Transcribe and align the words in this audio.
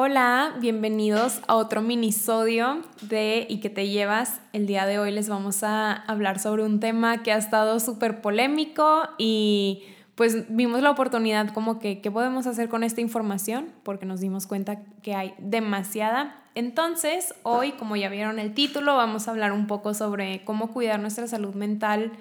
Hola, 0.00 0.54
bienvenidos 0.60 1.40
a 1.48 1.56
otro 1.56 1.82
minisodio 1.82 2.84
de 3.00 3.48
¿Y 3.50 3.58
que 3.58 3.68
te 3.68 3.88
llevas? 3.88 4.40
El 4.52 4.68
día 4.68 4.86
de 4.86 5.00
hoy 5.00 5.10
les 5.10 5.28
vamos 5.28 5.64
a 5.64 5.92
hablar 5.92 6.38
sobre 6.38 6.62
un 6.62 6.78
tema 6.78 7.24
que 7.24 7.32
ha 7.32 7.36
estado 7.36 7.80
súper 7.80 8.20
polémico 8.20 9.08
y 9.18 9.82
pues 10.14 10.54
vimos 10.54 10.82
la 10.82 10.92
oportunidad 10.92 11.52
como 11.52 11.80
que 11.80 12.00
qué 12.00 12.12
podemos 12.12 12.46
hacer 12.46 12.68
con 12.68 12.84
esta 12.84 13.00
información 13.00 13.72
porque 13.82 14.06
nos 14.06 14.20
dimos 14.20 14.46
cuenta 14.46 14.84
que 15.02 15.16
hay 15.16 15.34
demasiada. 15.38 16.44
Entonces, 16.54 17.34
hoy, 17.42 17.72
como 17.72 17.96
ya 17.96 18.08
vieron 18.08 18.38
el 18.38 18.54
título, 18.54 18.94
vamos 18.94 19.26
a 19.26 19.32
hablar 19.32 19.50
un 19.50 19.66
poco 19.66 19.94
sobre 19.94 20.44
cómo 20.44 20.68
cuidar 20.68 21.00
nuestra 21.00 21.26
salud 21.26 21.56
mental 21.56 22.12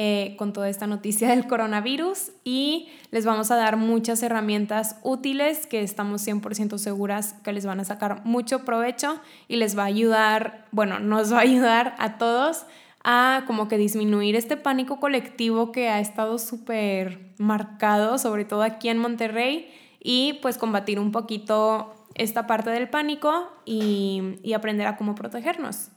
eh, 0.00 0.36
con 0.38 0.52
toda 0.52 0.68
esta 0.68 0.86
noticia 0.86 1.30
del 1.30 1.48
coronavirus 1.48 2.30
y 2.44 2.88
les 3.10 3.24
vamos 3.24 3.50
a 3.50 3.56
dar 3.56 3.76
muchas 3.76 4.22
herramientas 4.22 4.94
útiles 5.02 5.66
que 5.66 5.82
estamos 5.82 6.24
100% 6.24 6.78
seguras 6.78 7.34
que 7.42 7.52
les 7.52 7.66
van 7.66 7.80
a 7.80 7.84
sacar 7.84 8.24
mucho 8.24 8.64
provecho 8.64 9.20
y 9.48 9.56
les 9.56 9.76
va 9.76 9.82
a 9.82 9.86
ayudar, 9.86 10.66
bueno, 10.70 11.00
nos 11.00 11.32
va 11.32 11.38
a 11.38 11.40
ayudar 11.40 11.96
a 11.98 12.16
todos 12.16 12.64
a 13.02 13.42
como 13.48 13.66
que 13.66 13.76
disminuir 13.76 14.36
este 14.36 14.56
pánico 14.56 15.00
colectivo 15.00 15.72
que 15.72 15.88
ha 15.88 15.98
estado 15.98 16.38
súper 16.38 17.32
marcado, 17.38 18.18
sobre 18.18 18.44
todo 18.44 18.62
aquí 18.62 18.90
en 18.90 18.98
Monterrey, 18.98 19.68
y 20.00 20.34
pues 20.42 20.58
combatir 20.58 21.00
un 21.00 21.10
poquito 21.10 22.06
esta 22.14 22.46
parte 22.46 22.70
del 22.70 22.88
pánico 22.88 23.50
y, 23.64 24.38
y 24.44 24.52
aprender 24.52 24.86
a 24.86 24.96
cómo 24.96 25.16
protegernos. 25.16 25.90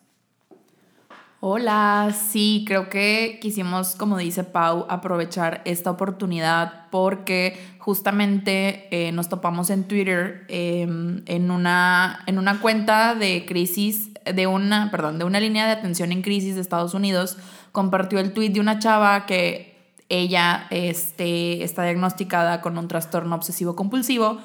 Hola, 1.44 2.16
sí, 2.16 2.66
creo 2.68 2.88
que 2.88 3.40
quisimos, 3.42 3.96
como 3.96 4.20
dice 4.20 4.44
Pau, 4.44 4.86
aprovechar 4.90 5.64
esta 5.66 5.90
oportunidad 5.90 6.88
porque 6.92 7.60
justamente 7.80 8.88
eh, 8.92 9.12
nos 9.12 9.28
topamos 9.28 9.72
en 9.72 9.86
Twitter 9.86 10.46
em, 10.50 11.24
en, 11.26 11.50
una, 11.50 12.20
en 12.28 12.38
una 12.38 12.60
cuenta 12.60 13.16
de 13.16 13.48
crisis, 13.48 14.12
de 14.24 14.46
una, 14.46 14.92
perdón, 14.92 15.18
de 15.18 15.26
una 15.26 15.40
línea 15.40 15.66
de 15.66 15.72
atención 15.72 16.12
en 16.12 16.22
crisis 16.22 16.54
de 16.54 16.62
Estados 16.62 16.94
Unidos, 16.94 17.38
compartió 17.72 18.20
el 18.20 18.34
tweet 18.34 18.50
de 18.50 18.60
una 18.60 18.78
chava 18.78 19.26
que 19.26 19.96
ella 20.10 20.68
este, 20.70 21.64
está 21.64 21.86
diagnosticada 21.86 22.62
con 22.62 22.78
un 22.78 22.88
trastorno 22.88 23.36
obsesivo 23.36 23.76
compulsivo. 23.76 24.38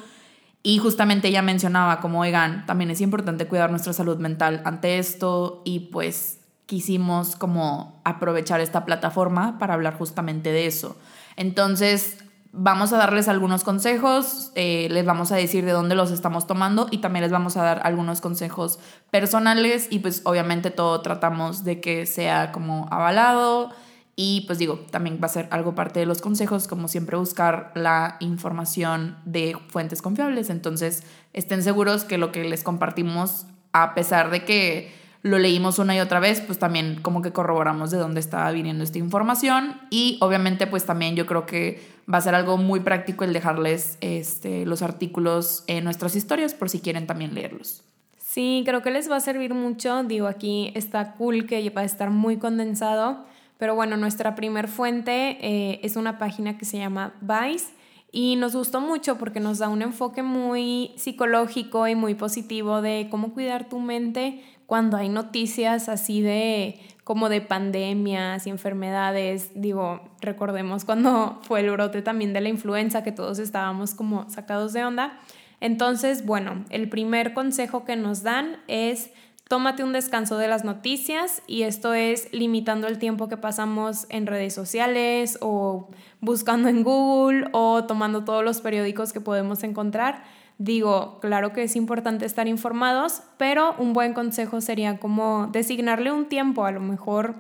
Y 0.62 0.78
justamente 0.78 1.28
ella 1.28 1.42
mencionaba 1.42 2.00
como, 2.00 2.20
oigan, 2.20 2.64
también 2.64 2.90
es 2.90 3.02
importante 3.02 3.46
cuidar 3.46 3.70
nuestra 3.70 3.92
salud 3.92 4.16
mental 4.16 4.62
ante 4.64 4.98
esto 4.98 5.60
y 5.66 5.90
pues 5.92 6.35
quisimos 6.66 7.36
como 7.36 8.00
aprovechar 8.04 8.60
esta 8.60 8.84
plataforma 8.84 9.58
para 9.58 9.74
hablar 9.74 9.96
justamente 9.96 10.52
de 10.52 10.66
eso. 10.66 10.96
Entonces, 11.36 12.18
vamos 12.52 12.92
a 12.92 12.98
darles 12.98 13.28
algunos 13.28 13.64
consejos, 13.64 14.50
eh, 14.54 14.88
les 14.90 15.04
vamos 15.04 15.30
a 15.30 15.36
decir 15.36 15.64
de 15.64 15.72
dónde 15.72 15.94
los 15.94 16.10
estamos 16.10 16.46
tomando 16.46 16.88
y 16.90 16.98
también 16.98 17.22
les 17.22 17.32
vamos 17.32 17.56
a 17.56 17.62
dar 17.62 17.80
algunos 17.84 18.20
consejos 18.20 18.78
personales 19.10 19.88
y 19.90 19.98
pues 19.98 20.22
obviamente 20.24 20.70
todo 20.70 21.00
tratamos 21.02 21.64
de 21.64 21.80
que 21.80 22.06
sea 22.06 22.52
como 22.52 22.88
avalado 22.90 23.70
y 24.18 24.44
pues 24.46 24.58
digo, 24.58 24.80
también 24.90 25.20
va 25.22 25.26
a 25.26 25.30
ser 25.30 25.46
algo 25.50 25.74
parte 25.74 26.00
de 26.00 26.06
los 26.06 26.22
consejos, 26.22 26.66
como 26.66 26.88
siempre 26.88 27.18
buscar 27.18 27.72
la 27.74 28.16
información 28.20 29.18
de 29.26 29.58
fuentes 29.68 30.00
confiables. 30.00 30.48
Entonces, 30.48 31.02
estén 31.34 31.62
seguros 31.62 32.04
que 32.04 32.16
lo 32.16 32.32
que 32.32 32.42
les 32.44 32.62
compartimos, 32.62 33.44
a 33.72 33.92
pesar 33.92 34.30
de 34.30 34.46
que 34.46 35.05
lo 35.22 35.38
leímos 35.38 35.78
una 35.78 35.96
y 35.96 36.00
otra 36.00 36.20
vez, 36.20 36.40
pues 36.40 36.58
también 36.58 37.00
como 37.02 37.22
que 37.22 37.32
corroboramos 37.32 37.90
de 37.90 37.98
dónde 37.98 38.20
estaba 38.20 38.50
viniendo 38.52 38.84
esta 38.84 38.98
información 38.98 39.80
y 39.90 40.18
obviamente 40.20 40.66
pues 40.66 40.84
también 40.84 41.16
yo 41.16 41.26
creo 41.26 41.46
que 41.46 41.82
va 42.12 42.18
a 42.18 42.20
ser 42.20 42.34
algo 42.34 42.56
muy 42.56 42.80
práctico 42.80 43.24
el 43.24 43.32
dejarles 43.32 43.98
este, 44.00 44.64
los 44.66 44.82
artículos 44.82 45.64
en 45.66 45.84
nuestras 45.84 46.14
historias 46.14 46.54
por 46.54 46.70
si 46.70 46.80
quieren 46.80 47.06
también 47.06 47.34
leerlos. 47.34 47.82
Sí, 48.18 48.62
creo 48.66 48.82
que 48.82 48.90
les 48.90 49.10
va 49.10 49.16
a 49.16 49.20
servir 49.20 49.54
mucho. 49.54 50.02
Digo, 50.04 50.26
aquí 50.26 50.70
está 50.74 51.12
cool 51.14 51.46
que 51.46 51.70
va 51.70 51.80
a 51.80 51.84
estar 51.84 52.10
muy 52.10 52.36
condensado. 52.36 53.24
Pero 53.58 53.74
bueno, 53.74 53.96
nuestra 53.96 54.34
primer 54.34 54.68
fuente 54.68 55.38
eh, 55.40 55.80
es 55.82 55.96
una 55.96 56.18
página 56.18 56.58
que 56.58 56.66
se 56.66 56.76
llama 56.76 57.14
Vice 57.22 57.68
y 58.12 58.36
nos 58.36 58.54
gustó 58.54 58.80
mucho 58.80 59.18
porque 59.18 59.40
nos 59.40 59.58
da 59.58 59.68
un 59.68 59.82
enfoque 59.82 60.22
muy 60.22 60.92
psicológico 60.96 61.88
y 61.88 61.94
muy 61.94 62.14
positivo 62.14 62.82
de 62.82 63.08
cómo 63.10 63.32
cuidar 63.32 63.68
tu 63.68 63.78
mente 63.78 64.42
cuando 64.66 64.96
hay 64.96 65.08
noticias 65.08 65.88
así 65.88 66.22
de 66.22 66.80
como 67.04 67.28
de 67.28 67.40
pandemias 67.40 68.46
y 68.46 68.50
enfermedades, 68.50 69.50
digo, 69.54 70.00
recordemos 70.20 70.84
cuando 70.84 71.38
fue 71.42 71.60
el 71.60 71.70
brote 71.70 72.02
también 72.02 72.32
de 72.32 72.40
la 72.40 72.48
influenza 72.48 73.04
que 73.04 73.12
todos 73.12 73.38
estábamos 73.38 73.94
como 73.94 74.28
sacados 74.28 74.72
de 74.72 74.84
onda. 74.84 75.18
Entonces, 75.60 76.26
bueno, 76.26 76.64
el 76.68 76.88
primer 76.88 77.32
consejo 77.32 77.84
que 77.84 77.96
nos 77.96 78.22
dan 78.22 78.58
es 78.66 79.10
tómate 79.48 79.84
un 79.84 79.92
descanso 79.92 80.38
de 80.38 80.48
las 80.48 80.64
noticias 80.64 81.42
y 81.46 81.62
esto 81.62 81.94
es 81.94 82.28
limitando 82.32 82.88
el 82.88 82.98
tiempo 82.98 83.28
que 83.28 83.36
pasamos 83.36 84.06
en 84.08 84.26
redes 84.26 84.52
sociales 84.52 85.38
o 85.40 85.88
buscando 86.20 86.68
en 86.68 86.82
Google 86.82 87.48
o 87.52 87.84
tomando 87.84 88.24
todos 88.24 88.44
los 88.44 88.60
periódicos 88.60 89.12
que 89.12 89.20
podemos 89.20 89.62
encontrar 89.62 90.24
Digo, 90.58 91.18
claro 91.20 91.52
que 91.52 91.62
es 91.62 91.76
importante 91.76 92.24
estar 92.24 92.48
informados, 92.48 93.22
pero 93.36 93.74
un 93.78 93.92
buen 93.92 94.14
consejo 94.14 94.60
sería 94.60 94.98
como 94.98 95.48
designarle 95.52 96.12
un 96.12 96.26
tiempo, 96.26 96.64
a 96.64 96.70
lo 96.70 96.80
mejor 96.80 97.34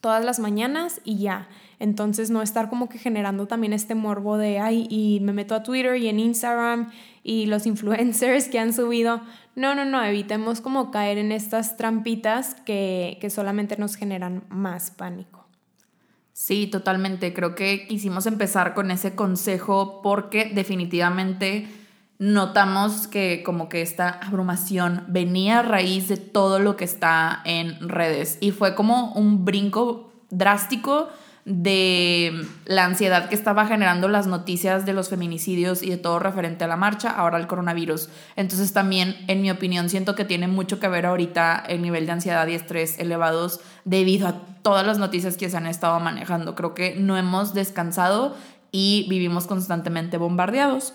todas 0.00 0.24
las 0.24 0.38
mañanas 0.38 1.00
y 1.04 1.18
ya. 1.18 1.48
Entonces 1.78 2.30
no 2.30 2.42
estar 2.42 2.70
como 2.70 2.88
que 2.88 2.98
generando 2.98 3.46
también 3.46 3.72
este 3.72 3.94
morbo 3.94 4.38
de, 4.38 4.60
ay, 4.60 4.86
y 4.88 5.20
me 5.20 5.32
meto 5.32 5.54
a 5.54 5.62
Twitter 5.62 5.96
y 5.96 6.08
en 6.08 6.20
Instagram 6.20 6.90
y 7.22 7.46
los 7.46 7.66
influencers 7.66 8.48
que 8.48 8.58
han 8.58 8.72
subido. 8.72 9.20
No, 9.54 9.74
no, 9.74 9.84
no, 9.84 10.02
evitemos 10.02 10.60
como 10.60 10.90
caer 10.90 11.18
en 11.18 11.32
estas 11.32 11.76
trampitas 11.76 12.54
que, 12.54 13.18
que 13.20 13.30
solamente 13.30 13.76
nos 13.76 13.96
generan 13.96 14.44
más 14.48 14.90
pánico. 14.90 15.46
Sí, 16.32 16.66
totalmente. 16.66 17.34
Creo 17.34 17.54
que 17.54 17.86
quisimos 17.86 18.26
empezar 18.26 18.74
con 18.74 18.90
ese 18.90 19.14
consejo 19.14 20.00
porque 20.02 20.50
definitivamente 20.54 21.68
notamos 22.22 23.08
que 23.08 23.42
como 23.42 23.68
que 23.68 23.82
esta 23.82 24.08
abrumación 24.08 25.02
venía 25.08 25.58
a 25.58 25.62
raíz 25.62 26.06
de 26.06 26.16
todo 26.16 26.60
lo 26.60 26.76
que 26.76 26.84
está 26.84 27.42
en 27.44 27.88
redes 27.88 28.38
y 28.40 28.52
fue 28.52 28.76
como 28.76 29.12
un 29.14 29.44
brinco 29.44 30.12
drástico 30.30 31.08
de 31.44 32.46
la 32.64 32.84
ansiedad 32.84 33.28
que 33.28 33.34
estaba 33.34 33.66
generando 33.66 34.06
las 34.06 34.28
noticias 34.28 34.86
de 34.86 34.92
los 34.92 35.08
feminicidios 35.08 35.82
y 35.82 35.90
de 35.90 35.96
todo 35.96 36.20
referente 36.20 36.62
a 36.62 36.68
la 36.68 36.76
marcha, 36.76 37.10
ahora 37.10 37.38
el 37.38 37.48
coronavirus. 37.48 38.08
Entonces 38.36 38.72
también, 38.72 39.16
en 39.26 39.42
mi 39.42 39.50
opinión, 39.50 39.88
siento 39.88 40.14
que 40.14 40.24
tiene 40.24 40.46
mucho 40.46 40.78
que 40.78 40.86
ver 40.86 41.06
ahorita 41.06 41.64
el 41.66 41.82
nivel 41.82 42.06
de 42.06 42.12
ansiedad 42.12 42.46
y 42.46 42.54
estrés 42.54 43.00
elevados 43.00 43.58
debido 43.84 44.28
a 44.28 44.34
todas 44.62 44.86
las 44.86 44.98
noticias 44.98 45.36
que 45.36 45.50
se 45.50 45.56
han 45.56 45.66
estado 45.66 45.98
manejando. 45.98 46.54
Creo 46.54 46.72
que 46.72 46.94
no 46.94 47.16
hemos 47.16 47.52
descansado 47.52 48.36
y 48.70 49.06
vivimos 49.10 49.48
constantemente 49.48 50.18
bombardeados. 50.18 50.94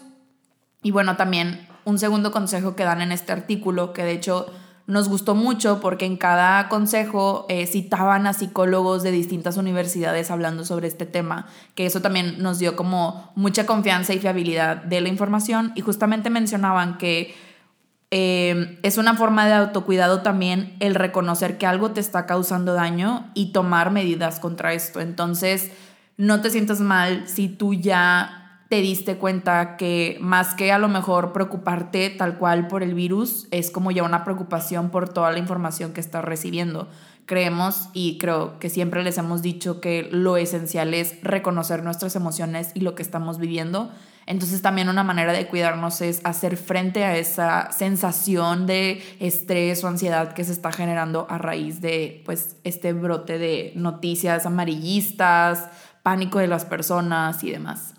Y 0.84 0.92
bueno, 0.92 1.18
también 1.18 1.68
un 1.86 2.00
segundo 2.00 2.32
consejo 2.32 2.76
que 2.76 2.84
dan 2.84 3.02
en 3.02 3.12
este 3.12 3.32
artículo, 3.32 3.94
que 3.94 4.04
de 4.04 4.12
hecho 4.12 4.48
nos 4.88 5.10
gustó 5.10 5.36
mucho 5.36 5.82
porque 5.82 6.06
en 6.06 6.16
cada 6.16 6.70
consejo 6.70 7.46
eh, 7.50 7.68
citaban 7.68 8.26
a 8.26 8.34
psicólogos 8.34 9.04
de 9.04 9.12
distintas 9.12 9.58
universidades 9.58 10.32
hablando 10.32 10.64
sobre 10.64 10.88
este 10.88 11.06
tema, 11.06 11.48
que 11.76 11.86
eso 11.86 12.02
también 12.02 12.42
nos 12.42 12.58
dio 12.58 12.78
como 12.78 13.32
mucha 13.36 13.66
confianza 13.66 14.14
y 14.14 14.20
fiabilidad 14.20 14.78
de 14.78 15.02
la 15.02 15.10
información 15.10 15.74
y 15.76 15.82
justamente 15.82 16.30
mencionaban 16.30 16.98
que 16.98 17.36
eh, 18.12 18.80
es 18.84 18.98
una 18.98 19.16
forma 19.16 19.46
de 19.46 19.54
autocuidado 19.54 20.22
también 20.22 20.78
el 20.80 20.96
reconocer 20.96 21.58
que 21.58 21.66
algo 21.66 21.92
te 21.92 22.00
está 22.00 22.26
causando 22.26 22.74
daño 22.74 23.30
y 23.34 23.52
tomar 23.52 23.92
medidas 23.92 24.40
contra 24.40 24.72
esto. 24.72 25.02
Entonces, 25.02 25.72
no 26.16 26.40
te 26.40 26.50
sientas 26.50 26.80
mal 26.80 27.28
si 27.28 27.50
tú 27.50 27.74
ya 27.74 28.37
te 28.70 28.82
diste 28.82 29.18
cuenta 29.18 29.78
que 29.78 30.18
más 30.20 30.54
que 30.54 30.72
a 30.72 30.80
lo 30.80 30.90
mejor 30.90 31.32
preocuparte 31.32 32.10
tal 32.10 32.38
cual 32.38 32.68
por 32.68 32.84
el 32.84 32.94
virus, 32.94 33.48
es 33.52 33.72
como 33.72 33.92
ya 33.92 34.04
una 34.04 34.24
preocupación 34.24 34.90
por 34.90 35.10
toda 35.10 35.32
la 35.32 35.40
información 35.40 35.94
que 35.94 36.02
estás 36.02 36.26
recibiendo. 36.26 36.90
Creemos 37.26 37.90
y 37.94 38.18
creo 38.18 38.58
que 38.60 38.70
siempre 38.70 39.04
les 39.04 39.18
hemos 39.18 39.42
dicho 39.42 39.82
que 39.82 40.08
lo 40.12 40.38
esencial 40.38 40.94
es 40.94 41.22
reconocer 41.22 41.84
nuestras 41.84 42.16
emociones 42.16 42.72
y 42.74 42.82
lo 42.82 42.96
que 42.96 43.04
estamos 43.04 43.38
viviendo. 43.38 43.92
Entonces 44.26 44.62
también 44.62 44.90
una 44.90 45.04
manera 45.04 45.32
de 45.32 45.48
cuidarnos 45.48 46.02
es 46.02 46.20
hacer 46.26 46.58
frente 46.58 47.06
a 47.06 47.18
esa 47.18 47.72
sensación 47.72 48.66
de 48.66 49.02
estrés 49.20 49.84
o 49.84 49.88
ansiedad 49.88 50.34
que 50.34 50.44
se 50.44 50.52
está 50.52 50.72
generando 50.74 51.28
a 51.30 51.38
raíz 51.38 51.80
de 51.80 52.22
pues 52.26 52.58
este 52.66 52.92
brote 52.92 53.38
de 53.38 53.72
noticias 53.76 54.46
amarillistas, 54.46 55.70
pánico 56.04 56.40
de 56.40 56.48
las 56.48 56.66
personas 56.66 57.42
y 57.44 57.52
demás. 57.52 57.97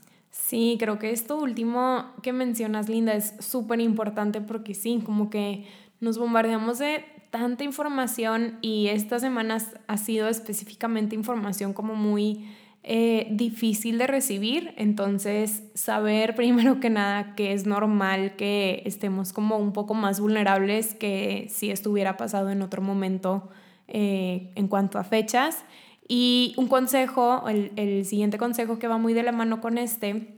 Sí, 0.48 0.78
creo 0.80 0.98
que 0.98 1.10
esto 1.10 1.36
último 1.36 2.06
que 2.22 2.32
mencionas, 2.32 2.88
Linda, 2.88 3.12
es 3.12 3.34
súper 3.38 3.82
importante 3.82 4.40
porque 4.40 4.72
sí, 4.72 5.02
como 5.04 5.28
que 5.28 5.66
nos 6.00 6.16
bombardeamos 6.16 6.78
de 6.78 7.04
tanta 7.28 7.64
información 7.64 8.56
y 8.62 8.86
estas 8.86 9.20
semanas 9.20 9.74
ha 9.88 9.98
sido 9.98 10.26
específicamente 10.26 11.14
información 11.14 11.74
como 11.74 11.96
muy 11.96 12.48
eh, 12.82 13.28
difícil 13.30 13.98
de 13.98 14.06
recibir, 14.06 14.72
entonces 14.78 15.64
saber 15.74 16.34
primero 16.34 16.80
que 16.80 16.88
nada 16.88 17.34
que 17.34 17.52
es 17.52 17.66
normal 17.66 18.34
que 18.36 18.82
estemos 18.86 19.34
como 19.34 19.58
un 19.58 19.74
poco 19.74 19.92
más 19.92 20.18
vulnerables 20.18 20.94
que 20.94 21.48
si 21.50 21.70
estuviera 21.70 22.16
pasado 22.16 22.48
en 22.48 22.62
otro 22.62 22.80
momento 22.80 23.50
eh, 23.86 24.50
en 24.54 24.66
cuanto 24.68 24.98
a 24.98 25.04
fechas. 25.04 25.62
Y 26.10 26.54
un 26.56 26.68
consejo, 26.68 27.46
el, 27.50 27.70
el 27.76 28.06
siguiente 28.06 28.38
consejo 28.38 28.78
que 28.78 28.88
va 28.88 28.96
muy 28.96 29.12
de 29.12 29.22
la 29.22 29.32
mano 29.32 29.60
con 29.60 29.76
este, 29.76 30.38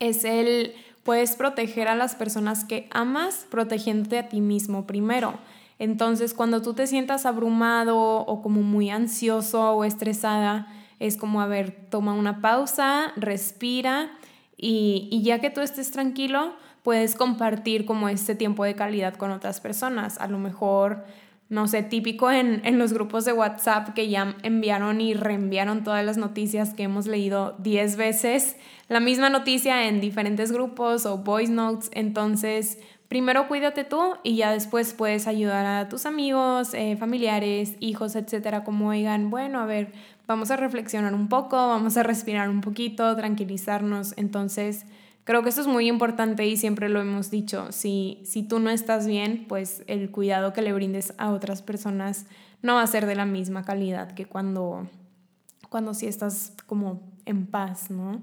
es 0.00 0.24
el, 0.24 0.74
puedes 1.04 1.36
proteger 1.36 1.86
a 1.88 1.94
las 1.94 2.14
personas 2.16 2.64
que 2.64 2.88
amas 2.90 3.46
protegiéndote 3.50 4.18
a 4.18 4.28
ti 4.28 4.40
mismo 4.40 4.86
primero. 4.86 5.38
Entonces, 5.78 6.34
cuando 6.34 6.60
tú 6.60 6.74
te 6.74 6.86
sientas 6.86 7.24
abrumado 7.24 7.98
o 7.98 8.42
como 8.42 8.62
muy 8.62 8.90
ansioso 8.90 9.72
o 9.72 9.84
estresada, 9.84 10.66
es 10.98 11.16
como, 11.16 11.40
a 11.40 11.46
ver, 11.46 11.86
toma 11.88 12.12
una 12.12 12.42
pausa, 12.42 13.12
respira 13.16 14.10
y, 14.56 15.08
y 15.10 15.22
ya 15.22 15.38
que 15.38 15.48
tú 15.48 15.60
estés 15.62 15.90
tranquilo, 15.90 16.54
puedes 16.82 17.14
compartir 17.14 17.86
como 17.86 18.08
este 18.08 18.34
tiempo 18.34 18.64
de 18.64 18.74
calidad 18.74 19.14
con 19.14 19.30
otras 19.30 19.60
personas. 19.60 20.18
A 20.18 20.26
lo 20.26 20.38
mejor 20.38 21.04
no 21.50 21.66
sé, 21.66 21.82
típico 21.82 22.30
en, 22.30 22.62
en, 22.64 22.78
los 22.78 22.92
grupos 22.92 23.24
de 23.24 23.32
WhatsApp 23.32 23.92
que 23.92 24.08
ya 24.08 24.36
enviaron 24.44 25.00
y 25.00 25.14
reenviaron 25.14 25.82
todas 25.82 26.04
las 26.06 26.16
noticias 26.16 26.74
que 26.74 26.84
hemos 26.84 27.08
leído 27.08 27.56
10 27.58 27.96
veces, 27.96 28.56
la 28.90 28.98
misma 28.98 29.30
noticia 29.30 29.86
en 29.86 30.00
diferentes 30.00 30.50
grupos 30.50 31.06
o 31.06 31.18
voice 31.18 31.52
notes. 31.52 31.90
Entonces, 31.94 32.80
primero 33.06 33.46
cuídate 33.46 33.84
tú 33.84 34.16
y 34.24 34.34
ya 34.34 34.50
después 34.50 34.94
puedes 34.94 35.28
ayudar 35.28 35.64
a 35.64 35.88
tus 35.88 36.06
amigos, 36.06 36.74
eh, 36.74 36.96
familiares, 36.96 37.76
hijos, 37.78 38.16
etcétera, 38.16 38.64
como 38.64 38.90
digan, 38.90 39.30
bueno, 39.30 39.60
a 39.60 39.64
ver, 39.64 39.92
vamos 40.26 40.50
a 40.50 40.56
reflexionar 40.56 41.14
un 41.14 41.28
poco, 41.28 41.56
vamos 41.56 41.96
a 41.96 42.02
respirar 42.02 42.48
un 42.48 42.60
poquito, 42.60 43.14
tranquilizarnos. 43.16 44.12
Entonces, 44.16 44.84
Creo 45.22 45.44
que 45.44 45.50
esto 45.50 45.60
es 45.60 45.68
muy 45.68 45.86
importante 45.86 46.44
y 46.46 46.56
siempre 46.56 46.88
lo 46.88 47.00
hemos 47.00 47.30
dicho. 47.30 47.70
Si, 47.70 48.20
si 48.24 48.42
tú 48.42 48.58
no 48.58 48.70
estás 48.70 49.06
bien, 49.06 49.44
pues 49.46 49.84
el 49.86 50.10
cuidado 50.10 50.52
que 50.52 50.62
le 50.62 50.72
brindes 50.72 51.14
a 51.18 51.30
otras 51.30 51.62
personas 51.62 52.26
no 52.62 52.76
va 52.76 52.82
a 52.82 52.86
ser 52.88 53.06
de 53.06 53.14
la 53.14 53.26
misma 53.26 53.62
calidad 53.62 54.12
que 54.12 54.24
cuando, 54.24 54.88
cuando 55.68 55.94
sí 55.94 56.06
estás 56.06 56.54
como 56.66 57.02
en 57.26 57.46
paz, 57.46 57.90
¿no? 57.90 58.22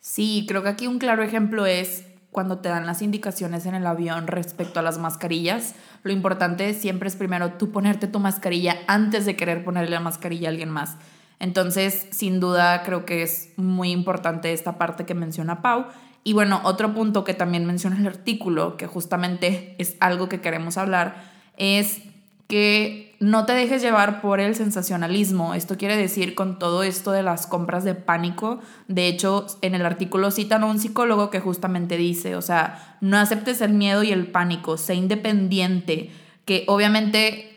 Sí, 0.00 0.44
creo 0.48 0.62
que 0.62 0.70
aquí 0.70 0.86
un 0.86 0.98
claro 0.98 1.22
ejemplo 1.22 1.66
es 1.66 2.04
cuando 2.30 2.58
te 2.58 2.68
dan 2.68 2.86
las 2.86 3.02
indicaciones 3.02 3.66
en 3.66 3.74
el 3.74 3.86
avión 3.86 4.26
respecto 4.26 4.80
a 4.80 4.82
las 4.82 4.98
mascarillas. 4.98 5.74
Lo 6.02 6.12
importante 6.12 6.74
siempre 6.74 7.08
es 7.08 7.16
primero 7.16 7.54
tú 7.54 7.70
ponerte 7.70 8.06
tu 8.06 8.20
mascarilla 8.20 8.76
antes 8.86 9.26
de 9.26 9.36
querer 9.36 9.64
ponerle 9.64 9.90
la 9.90 10.00
mascarilla 10.00 10.48
a 10.48 10.52
alguien 10.52 10.70
más. 10.70 10.96
Entonces, 11.38 12.06
sin 12.10 12.38
duda, 12.38 12.82
creo 12.82 13.04
que 13.04 13.22
es 13.22 13.50
muy 13.56 13.90
importante 13.90 14.52
esta 14.52 14.78
parte 14.78 15.06
que 15.06 15.14
menciona 15.14 15.62
Pau 15.62 15.86
y 16.22 16.34
bueno, 16.34 16.60
otro 16.64 16.94
punto 16.94 17.24
que 17.24 17.34
también 17.34 17.64
menciona 17.64 17.98
el 17.98 18.06
artículo, 18.06 18.76
que 18.76 18.86
justamente 18.86 19.74
es 19.78 19.96
algo 20.00 20.28
que 20.28 20.40
queremos 20.40 20.76
hablar, 20.76 21.16
es 21.56 22.02
que 22.46 23.09
no 23.20 23.44
te 23.44 23.52
dejes 23.52 23.82
llevar 23.82 24.22
por 24.22 24.40
el 24.40 24.54
sensacionalismo. 24.54 25.52
Esto 25.52 25.76
quiere 25.76 25.94
decir 25.94 26.34
con 26.34 26.58
todo 26.58 26.82
esto 26.82 27.12
de 27.12 27.22
las 27.22 27.46
compras 27.46 27.84
de 27.84 27.94
pánico. 27.94 28.60
De 28.88 29.08
hecho, 29.08 29.46
en 29.60 29.74
el 29.74 29.84
artículo 29.84 30.30
citan 30.30 30.62
a 30.62 30.66
un 30.66 30.78
psicólogo 30.78 31.28
que 31.28 31.38
justamente 31.38 31.98
dice, 31.98 32.34
o 32.34 32.40
sea, 32.40 32.96
no 33.02 33.18
aceptes 33.18 33.60
el 33.60 33.74
miedo 33.74 34.02
y 34.02 34.10
el 34.10 34.28
pánico, 34.28 34.78
sé 34.78 34.94
independiente, 34.94 36.10
que 36.46 36.64
obviamente 36.66 37.49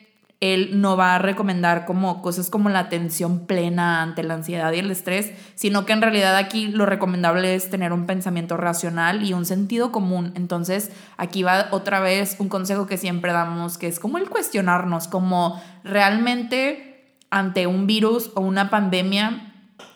él 0.44 0.82
no 0.82 0.98
va 0.98 1.16
a 1.16 1.20
recomendar 1.20 1.86
como 1.86 2.22
cosas 2.22 2.50
como 2.50 2.68
la 2.68 2.80
atención 2.80 3.46
plena 3.48 4.02
ante 4.02 4.24
la 4.24 4.34
ansiedad 4.34 4.74
y 4.74 4.80
el 4.80 4.92
estrés, 4.92 5.32
sino 5.56 5.86
que 5.86 5.94
en 5.94 6.02
realidad 6.02 6.36
aquí 6.36 6.68
lo 6.68 6.86
recomendable 6.86 7.56
es 7.56 7.70
tener 7.70 7.94
un 7.94 8.06
pensamiento 8.06 8.58
racional 8.58 9.24
y 9.24 9.32
un 9.32 9.46
sentido 9.46 9.94
común. 9.94 10.34
Entonces, 10.36 10.92
aquí 11.16 11.44
va 11.44 11.70
otra 11.72 12.02
vez 12.02 12.36
un 12.40 12.50
consejo 12.50 12.88
que 12.88 12.98
siempre 12.98 13.32
damos, 13.32 13.78
que 13.78 13.88
es 13.88 14.02
como 14.02 14.18
el 14.18 14.30
cuestionarnos, 14.30 15.08
como 15.08 15.64
realmente 15.86 17.16
ante 17.30 17.66
un 17.66 17.88
virus 17.88 18.32
o 18.36 18.42
una 18.42 18.70
pandemia, 18.70 19.53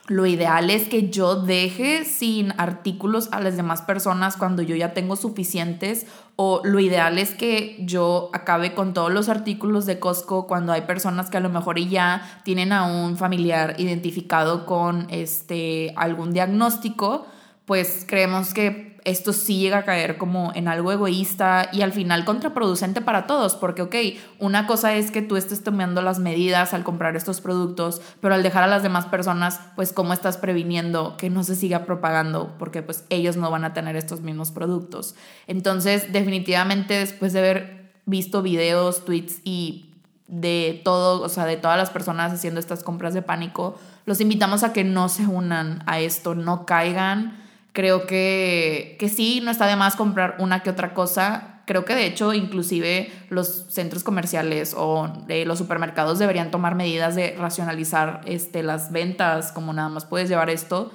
lo 0.08 0.26
ideal 0.26 0.70
es 0.70 0.88
que 0.88 1.10
yo 1.10 1.36
deje 1.36 2.06
sin 2.06 2.54
artículos 2.58 3.28
a 3.34 3.42
las 3.42 3.58
demás 3.58 3.82
personas 3.82 4.38
cuando 4.38 4.62
yo 4.62 4.76
ya 4.76 4.94
tengo 4.94 5.18
suficientes 5.18 6.08
o 6.38 6.62
lo 6.64 6.80
ideal 6.80 7.18
es 7.18 7.36
que 7.36 7.76
yo 7.80 8.30
acabe 8.32 8.74
con 8.74 8.94
todos 8.94 9.12
los 9.12 9.28
artículos 9.28 9.86
de 9.86 10.00
Costco 10.00 10.48
cuando 10.48 10.72
hay 10.72 10.82
personas 10.82 11.30
que 11.30 11.38
a 11.38 11.42
lo 11.42 11.50
mejor 11.50 11.78
ya 11.78 12.40
tienen 12.44 12.72
a 12.72 12.86
un 12.86 13.18
familiar 13.18 13.76
identificado 13.80 14.66
con 14.66 15.08
este 15.10 15.94
algún 15.98 16.32
diagnóstico, 16.32 17.28
pues 17.66 18.06
creemos 18.08 18.54
que 18.54 18.87
esto 19.08 19.32
sí 19.32 19.58
llega 19.58 19.78
a 19.78 19.86
caer 19.86 20.18
como 20.18 20.52
en 20.54 20.68
algo 20.68 20.92
egoísta 20.92 21.70
y 21.72 21.82
al 21.82 21.94
final 21.94 22.26
contraproducente 22.26 23.00
para 23.00 23.26
todos, 23.26 23.56
porque, 23.56 23.82
ok, 23.82 23.96
una 24.40 24.68
cosa 24.68 24.96
es 24.96 25.12
que 25.12 25.22
tú 25.22 25.38
estés 25.38 25.64
tomando 25.64 26.02
las 26.02 26.20
medidas 26.20 26.74
al 26.74 26.84
comprar 26.84 27.16
estos 27.16 27.40
productos, 27.40 28.02
pero 28.20 28.36
al 28.36 28.44
dejar 28.44 28.66
a 28.66 28.68
las 28.68 28.84
demás 28.84 29.06
personas, 29.06 29.62
pues, 29.78 29.94
¿cómo 29.94 30.12
estás 30.12 30.36
previniendo 30.36 31.16
que 31.16 31.30
no 31.30 31.46
se 31.46 31.56
siga 31.56 31.86
propagando? 31.86 32.58
Porque, 32.60 32.82
pues, 32.82 33.06
ellos 33.10 33.38
no 33.38 33.50
van 33.50 33.64
a 33.64 33.74
tener 33.74 33.96
estos 33.96 34.20
mismos 34.20 34.52
productos. 34.52 35.16
Entonces, 35.48 36.12
definitivamente, 36.12 36.96
después 36.96 37.32
de 37.32 37.40
haber 37.40 37.94
visto 38.06 38.42
videos, 38.42 39.06
tweets 39.06 39.40
y 39.46 39.94
de 40.28 40.82
todo, 40.84 41.22
o 41.22 41.30
sea, 41.30 41.46
de 41.46 41.56
todas 41.56 41.78
las 41.78 41.92
personas 41.92 42.34
haciendo 42.34 42.60
estas 42.60 42.84
compras 42.84 43.14
de 43.14 43.22
pánico, 43.22 43.80
los 44.06 44.20
invitamos 44.20 44.64
a 44.64 44.74
que 44.74 44.84
no 44.84 45.08
se 45.08 45.26
unan 45.26 45.82
a 45.86 46.02
esto, 46.02 46.36
no 46.36 46.66
caigan 46.66 47.47
Creo 47.78 48.08
que, 48.08 48.96
que 48.98 49.08
sí, 49.08 49.40
no 49.40 49.52
está 49.52 49.68
de 49.68 49.76
más 49.76 49.96
comprar 49.96 50.38
una 50.40 50.64
que 50.64 50.72
otra 50.72 50.96
cosa. 50.96 51.62
Creo 51.68 51.86
que 51.86 51.94
de 51.94 52.08
hecho 52.08 52.34
inclusive 52.34 53.12
los 53.30 53.68
centros 53.70 54.04
comerciales 54.04 54.74
o 54.76 55.14
eh, 55.28 55.46
los 55.46 55.60
supermercados 55.60 56.18
deberían 56.18 56.50
tomar 56.50 56.74
medidas 56.74 57.14
de 57.14 57.36
racionalizar 57.38 58.22
este, 58.26 58.64
las 58.64 58.92
ventas, 58.92 59.52
como 59.52 59.74
nada 59.74 59.90
más 59.90 60.06
puedes 60.06 60.28
llevar 60.28 60.50
esto 60.50 60.92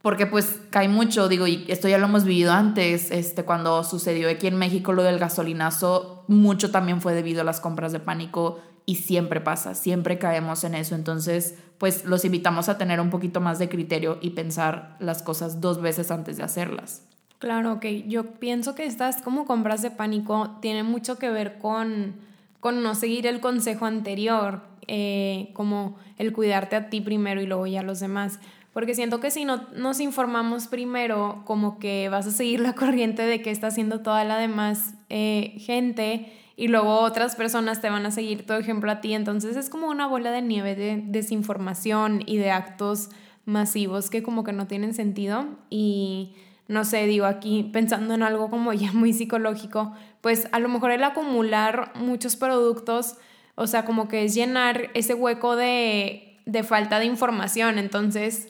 porque 0.00 0.26
pues 0.26 0.60
cae 0.70 0.88
mucho, 0.88 1.28
digo, 1.28 1.46
y 1.46 1.64
esto 1.68 1.88
ya 1.88 1.96
lo 1.96 2.04
hemos 2.04 2.24
vivido 2.24 2.52
antes, 2.52 3.10
este, 3.10 3.44
cuando 3.44 3.84
sucedió 3.84 4.30
aquí 4.30 4.46
en 4.46 4.56
México 4.56 4.92
lo 4.92 5.02
del 5.02 5.18
gasolinazo, 5.18 6.24
mucho 6.28 6.70
también 6.70 7.00
fue 7.00 7.14
debido 7.14 7.40
a 7.40 7.44
las 7.44 7.58
compras 7.58 7.90
de 7.92 8.00
pánico 8.00 8.60
y 8.86 8.96
siempre 8.96 9.40
pasa, 9.40 9.74
siempre 9.74 10.18
caemos 10.18 10.64
en 10.64 10.74
eso, 10.74 10.94
entonces 10.94 11.56
pues 11.78 12.04
los 12.04 12.24
invitamos 12.24 12.68
a 12.68 12.78
tener 12.78 13.00
un 13.00 13.10
poquito 13.10 13.40
más 13.40 13.58
de 13.58 13.68
criterio 13.68 14.18
y 14.20 14.30
pensar 14.30 14.96
las 15.00 15.22
cosas 15.22 15.60
dos 15.60 15.80
veces 15.80 16.10
antes 16.10 16.36
de 16.36 16.42
hacerlas. 16.42 17.02
Claro, 17.38 17.74
ok, 17.74 17.84
yo 18.06 18.24
pienso 18.34 18.74
que 18.74 18.86
estas 18.86 19.22
como 19.22 19.44
compras 19.44 19.82
de 19.82 19.90
pánico 19.90 20.56
tienen 20.60 20.86
mucho 20.86 21.18
que 21.18 21.30
ver 21.30 21.58
con, 21.58 22.14
con 22.60 22.82
no 22.82 22.94
seguir 22.94 23.26
el 23.26 23.40
consejo 23.40 23.86
anterior, 23.86 24.62
eh, 24.86 25.50
como 25.54 25.96
el 26.18 26.32
cuidarte 26.32 26.76
a 26.76 26.88
ti 26.90 27.00
primero 27.00 27.42
y 27.42 27.46
luego 27.46 27.66
ya 27.66 27.80
a 27.80 27.82
los 27.84 28.00
demás. 28.00 28.38
Porque 28.72 28.94
siento 28.94 29.20
que 29.20 29.30
si 29.30 29.44
no 29.44 29.68
nos 29.76 30.00
informamos 30.00 30.66
primero, 30.68 31.42
como 31.44 31.78
que 31.78 32.08
vas 32.08 32.26
a 32.26 32.30
seguir 32.30 32.60
la 32.60 32.72
corriente 32.74 33.22
de 33.22 33.42
qué 33.42 33.50
está 33.50 33.68
haciendo 33.68 34.00
toda 34.00 34.24
la 34.24 34.38
demás 34.38 34.94
eh, 35.10 35.54
gente 35.58 36.32
y 36.56 36.68
luego 36.68 37.00
otras 37.00 37.36
personas 37.36 37.80
te 37.80 37.90
van 37.90 38.06
a 38.06 38.10
seguir 38.10 38.46
todo 38.46 38.58
ejemplo 38.58 38.90
a 38.90 39.00
ti. 39.00 39.14
Entonces 39.14 39.56
es 39.56 39.70
como 39.70 39.88
una 39.88 40.06
bola 40.06 40.30
de 40.30 40.42
nieve 40.42 40.74
de 40.74 41.02
desinformación 41.04 42.22
y 42.26 42.36
de 42.36 42.50
actos 42.50 43.10
masivos 43.44 44.10
que 44.10 44.22
como 44.22 44.44
que 44.44 44.52
no 44.52 44.66
tienen 44.66 44.94
sentido. 44.94 45.46
Y 45.68 46.34
no 46.68 46.84
sé, 46.84 47.06
digo 47.06 47.26
aquí 47.26 47.70
pensando 47.72 48.14
en 48.14 48.22
algo 48.22 48.50
como 48.50 48.72
ya 48.72 48.92
muy 48.92 49.12
psicológico, 49.12 49.94
pues 50.20 50.48
a 50.52 50.60
lo 50.60 50.68
mejor 50.68 50.92
el 50.92 51.04
acumular 51.04 51.92
muchos 51.96 52.36
productos, 52.36 53.16
o 53.56 53.66
sea, 53.66 53.84
como 53.84 54.08
que 54.08 54.24
es 54.24 54.34
llenar 54.34 54.90
ese 54.94 55.14
hueco 55.14 55.56
de, 55.56 56.38
de 56.46 56.62
falta 56.62 56.98
de 57.00 57.06
información. 57.06 57.78
Entonces 57.78 58.48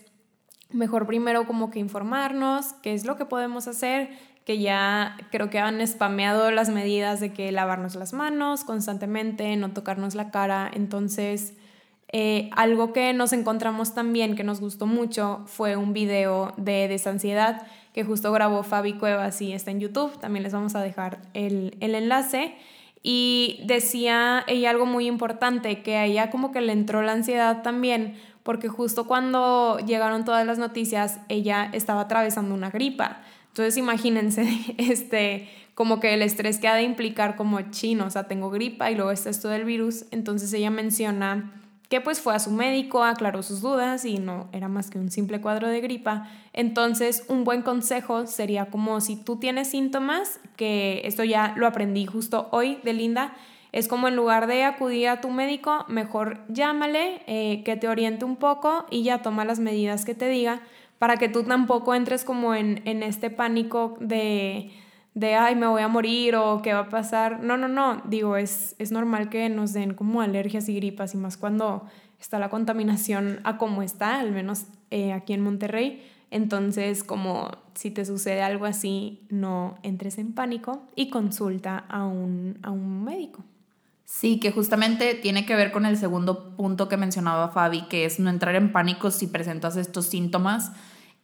mejor 0.75 1.07
primero 1.07 1.47
como 1.47 1.71
que 1.71 1.79
informarnos 1.79 2.75
qué 2.83 2.93
es 2.95 3.07
lo 3.07 3.17
que 3.17 3.25
podemos 3.25 3.69
hacer, 3.69 4.11
que 4.45 4.59
ya 4.59 5.17
creo 5.31 5.49
que 5.51 5.59
han 5.59 5.85
spameado 5.87 6.51
las 6.51 6.69
medidas 6.69 7.21
de 7.21 7.33
que 7.33 7.51
lavarnos 7.51 7.95
las 7.95 8.13
manos 8.13 8.65
constantemente, 8.65 9.57
no 9.57 9.73
tocarnos 9.73 10.15
la 10.15 10.31
cara. 10.31 10.71
Entonces, 10.73 11.55
eh, 12.09 12.51
algo 12.55 12.93
que 12.93 13.13
nos 13.15 13.33
encontramos 13.33 13.95
también 13.95 14.37
que 14.37 14.45
nos 14.45 14.61
gustó 14.61 14.87
mucho 14.87 15.43
fue 15.47 15.77
un 15.77 15.93
video 15.93 16.53
de 16.57 16.89
desansiedad 16.89 17.67
que 17.95 18.05
justo 18.05 18.33
grabó 18.33 18.63
Fabi 18.63 18.95
Cuevas 18.95 19.41
y 19.41 19.53
está 19.53 19.71
en 19.71 19.81
YouTube. 19.81 20.19
También 20.21 20.43
les 20.43 20.53
vamos 20.53 20.75
a 20.75 20.83
dejar 20.83 21.23
el, 21.33 21.77
el 21.81 21.95
enlace. 21.95 22.55
Y 23.03 23.61
decía 23.67 24.45
ella 24.47 24.71
algo 24.71 24.87
muy 24.87 25.07
importante, 25.07 25.83
que 25.83 25.97
a 25.97 26.07
ella 26.07 26.31
como 26.31 26.53
que 26.53 26.61
le 26.61 26.73
entró 26.73 27.03
la 27.03 27.13
ansiedad 27.13 27.63
también 27.63 28.17
porque 28.45 28.69
justo 28.69 29.07
cuando 29.07 29.79
llegaron 29.79 30.25
todas 30.25 30.47
las 30.47 30.59
noticias, 30.59 31.19
ella 31.29 31.71
estaba 31.73 32.03
atravesando 32.03 32.55
una 32.55 32.71
gripa. 32.71 33.23
Entonces 33.55 33.77
imagínense, 33.77 34.49
este, 34.79 35.49
como 35.77 36.01
que 36.01 36.13
el 36.13 36.23
estrés 36.23 36.59
que 36.59 36.67
ha 36.67 36.75
de 36.75 36.83
implicar 36.83 37.37
como 37.37 37.61
chino, 37.71 38.07
o 38.07 38.11
sea, 38.11 38.25
tengo 38.25 38.51
gripa 38.51 38.91
y 38.91 38.97
luego 38.97 39.13
está 39.13 39.31
esto 39.31 39.49
del 39.49 39.65
virus. 39.65 40.07
Entonces 40.11 40.53
ella 40.53 40.71
menciona 40.71 41.53
que 41.89 42.01
pues 42.01 42.21
fue 42.21 42.35
a 42.35 42.41
su 42.41 42.51
médico, 42.51 43.05
aclaró 43.05 43.45
sus 43.45 43.61
dudas 43.61 44.05
y 44.05 44.19
no 44.19 44.49
era 44.53 44.67
más 44.67 44.91
que 44.91 44.99
un 44.99 45.13
simple 45.13 45.41
cuadro 45.41 45.69
de 45.69 45.81
gripa. 45.81 46.29
Entonces, 46.53 47.25
un 47.29 47.45
buen 47.45 47.63
consejo 47.63 48.27
sería 48.27 48.67
como 48.67 49.01
si 49.01 49.15
tú 49.15 49.37
tienes 49.37 49.71
síntomas, 49.71 50.41
que 50.57 51.03
esto 51.05 51.23
ya 51.23 51.55
lo 51.57 51.69
aprendí 51.69 52.07
justo 52.07 52.49
hoy 52.51 52.81
de 52.83 52.93
Linda, 52.93 53.35
es 53.71 53.87
como 53.87 54.09
en 54.09 54.17
lugar 54.17 54.49
de 54.49 54.65
acudir 54.65 55.09
a 55.09 55.21
tu 55.21 55.31
médico, 55.31 55.85
mejor 55.87 56.41
llámale, 56.49 57.23
eh, 57.29 57.63
que 57.65 57.77
te 57.77 57.87
oriente 57.87 58.25
un 58.25 58.37
poco 58.37 58.87
y 58.91 59.05
ya 59.05 59.23
toma 59.23 59.45
las 59.45 59.61
medidas 59.61 60.05
que 60.05 60.17
te 60.17 60.29
diga 60.29 60.63
para 61.05 61.19
que 61.19 61.29
tú 61.29 61.43
tampoco 61.43 61.95
entres 61.95 62.25
como 62.25 62.55
en, 62.55 62.81
en 62.87 63.03
este 63.03 63.29
pánico 63.29 63.99
de 64.01 64.71
de, 65.13 65.35
ay, 65.35 65.55
me 65.55 65.67
voy 65.67 65.83
a 65.83 65.89
morir 65.89 66.35
o 66.35 66.63
qué 66.63 66.73
va 66.73 66.79
a 66.79 66.89
pasar. 66.89 67.43
No, 67.43 67.59
no, 67.59 67.69
no, 67.69 68.01
digo, 68.07 68.39
es, 68.39 68.75
es 68.79 68.91
normal 68.91 69.29
que 69.29 69.51
nos 69.51 69.75
den 69.75 69.93
como 69.93 70.23
alergias 70.23 70.67
y 70.71 70.75
gripas 70.75 71.13
y 71.13 71.19
más 71.19 71.37
cuando 71.37 71.85
está 72.19 72.39
la 72.39 72.49
contaminación 72.49 73.41
a 73.45 73.59
como 73.59 73.83
está, 73.83 74.19
al 74.19 74.33
menos 74.33 74.65
eh, 74.91 75.13
aquí 75.13 75.35
en 75.35 75.43
Monterrey. 75.43 76.03
Entonces, 76.31 77.05
como 77.05 77.51
si 77.75 77.91
te 77.91 78.07
sucede 78.07 78.41
algo 78.41 78.65
así, 78.65 79.27
no 79.29 79.77
entres 79.83 80.17
en 80.17 80.33
pánico 80.33 80.85
y 80.97 81.11
consulta 81.11 81.85
a 81.91 82.07
un, 82.07 82.61
a 82.63 82.71
un 82.71 83.05
médico. 83.05 83.45
Sí, 84.07 84.41
que 84.41 84.53
justamente 84.53 85.15
tiene 85.15 85.45
que 85.45 85.55
ver 85.55 85.71
con 85.71 85.85
el 85.85 85.99
segundo 85.99 86.57
punto 86.57 86.89
que 86.89 86.97
mencionaba 86.97 87.51
Fabi, 87.51 87.83
que 87.89 88.07
es 88.07 88.21
no 88.21 88.31
entrar 88.31 88.55
en 88.55 88.73
pánico 88.73 89.11
si 89.11 89.27
presentas 89.27 89.77
estos 89.77 90.07
síntomas 90.07 90.73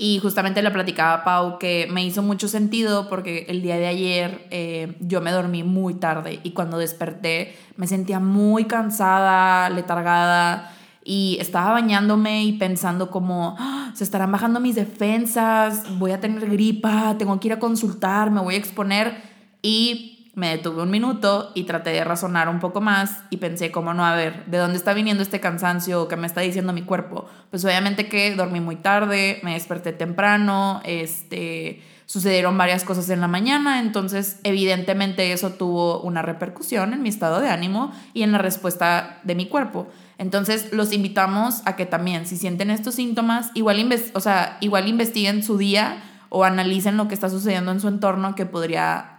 y 0.02 0.18
justamente 0.18 0.62
le 0.62 0.70
platicaba 0.70 1.24
Pau 1.24 1.58
que 1.58 1.86
me 1.90 2.02
hizo 2.02 2.22
mucho 2.22 2.48
sentido 2.48 3.06
porque 3.10 3.44
el 3.50 3.60
día 3.60 3.76
de 3.76 3.86
ayer 3.86 4.46
eh, 4.50 4.96
yo 4.98 5.20
me 5.20 5.30
dormí 5.30 5.62
muy 5.62 5.92
tarde 5.92 6.40
y 6.42 6.52
cuando 6.52 6.78
desperté 6.78 7.54
me 7.76 7.86
sentía 7.86 8.18
muy 8.18 8.64
cansada, 8.64 9.68
letargada 9.68 10.72
y 11.04 11.36
estaba 11.38 11.72
bañándome 11.72 12.44
y 12.44 12.52
pensando 12.52 13.10
como, 13.10 13.56
ah, 13.58 13.90
se 13.92 14.04
estarán 14.04 14.32
bajando 14.32 14.58
mis 14.58 14.74
defensas, 14.74 15.84
voy 15.98 16.12
a 16.12 16.20
tener 16.20 16.48
gripa, 16.48 17.16
tengo 17.18 17.38
que 17.38 17.48
ir 17.48 17.52
a 17.52 17.58
consultar, 17.58 18.30
me 18.30 18.40
voy 18.40 18.54
a 18.54 18.58
exponer 18.58 19.20
y 19.60 20.19
me 20.40 20.56
detuve 20.56 20.82
un 20.82 20.90
minuto 20.90 21.52
y 21.54 21.64
traté 21.64 21.90
de 21.90 22.02
razonar 22.02 22.48
un 22.48 22.60
poco 22.60 22.80
más 22.80 23.24
y 23.28 23.36
pensé, 23.36 23.70
como 23.70 23.92
no, 23.92 24.06
a 24.06 24.16
ver, 24.16 24.46
¿de 24.46 24.56
dónde 24.56 24.78
está 24.78 24.94
viniendo 24.94 25.22
este 25.22 25.38
cansancio 25.38 26.08
que 26.08 26.16
me 26.16 26.26
está 26.26 26.40
diciendo 26.40 26.72
mi 26.72 26.80
cuerpo? 26.80 27.26
Pues 27.50 27.62
obviamente 27.66 28.08
que 28.08 28.34
dormí 28.34 28.58
muy 28.58 28.76
tarde, 28.76 29.38
me 29.42 29.52
desperté 29.52 29.92
temprano, 29.92 30.80
este, 30.86 31.82
sucedieron 32.06 32.56
varias 32.56 32.84
cosas 32.84 33.10
en 33.10 33.20
la 33.20 33.28
mañana, 33.28 33.80
entonces 33.80 34.40
evidentemente 34.42 35.30
eso 35.30 35.50
tuvo 35.50 36.00
una 36.00 36.22
repercusión 36.22 36.94
en 36.94 37.02
mi 37.02 37.10
estado 37.10 37.40
de 37.40 37.50
ánimo 37.50 37.92
y 38.14 38.22
en 38.22 38.32
la 38.32 38.38
respuesta 38.38 39.20
de 39.24 39.34
mi 39.34 39.46
cuerpo. 39.46 39.88
Entonces 40.16 40.72
los 40.72 40.94
invitamos 40.94 41.60
a 41.66 41.76
que 41.76 41.84
también, 41.84 42.24
si 42.24 42.38
sienten 42.38 42.70
estos 42.70 42.94
síntomas, 42.94 43.50
igual, 43.52 43.86
o 44.14 44.20
sea, 44.20 44.56
igual 44.62 44.88
investiguen 44.88 45.42
su 45.42 45.58
día 45.58 46.02
o 46.30 46.44
analicen 46.44 46.96
lo 46.96 47.08
que 47.08 47.14
está 47.14 47.28
sucediendo 47.28 47.72
en 47.72 47.80
su 47.80 47.88
entorno 47.88 48.34
que 48.34 48.46
podría 48.46 49.09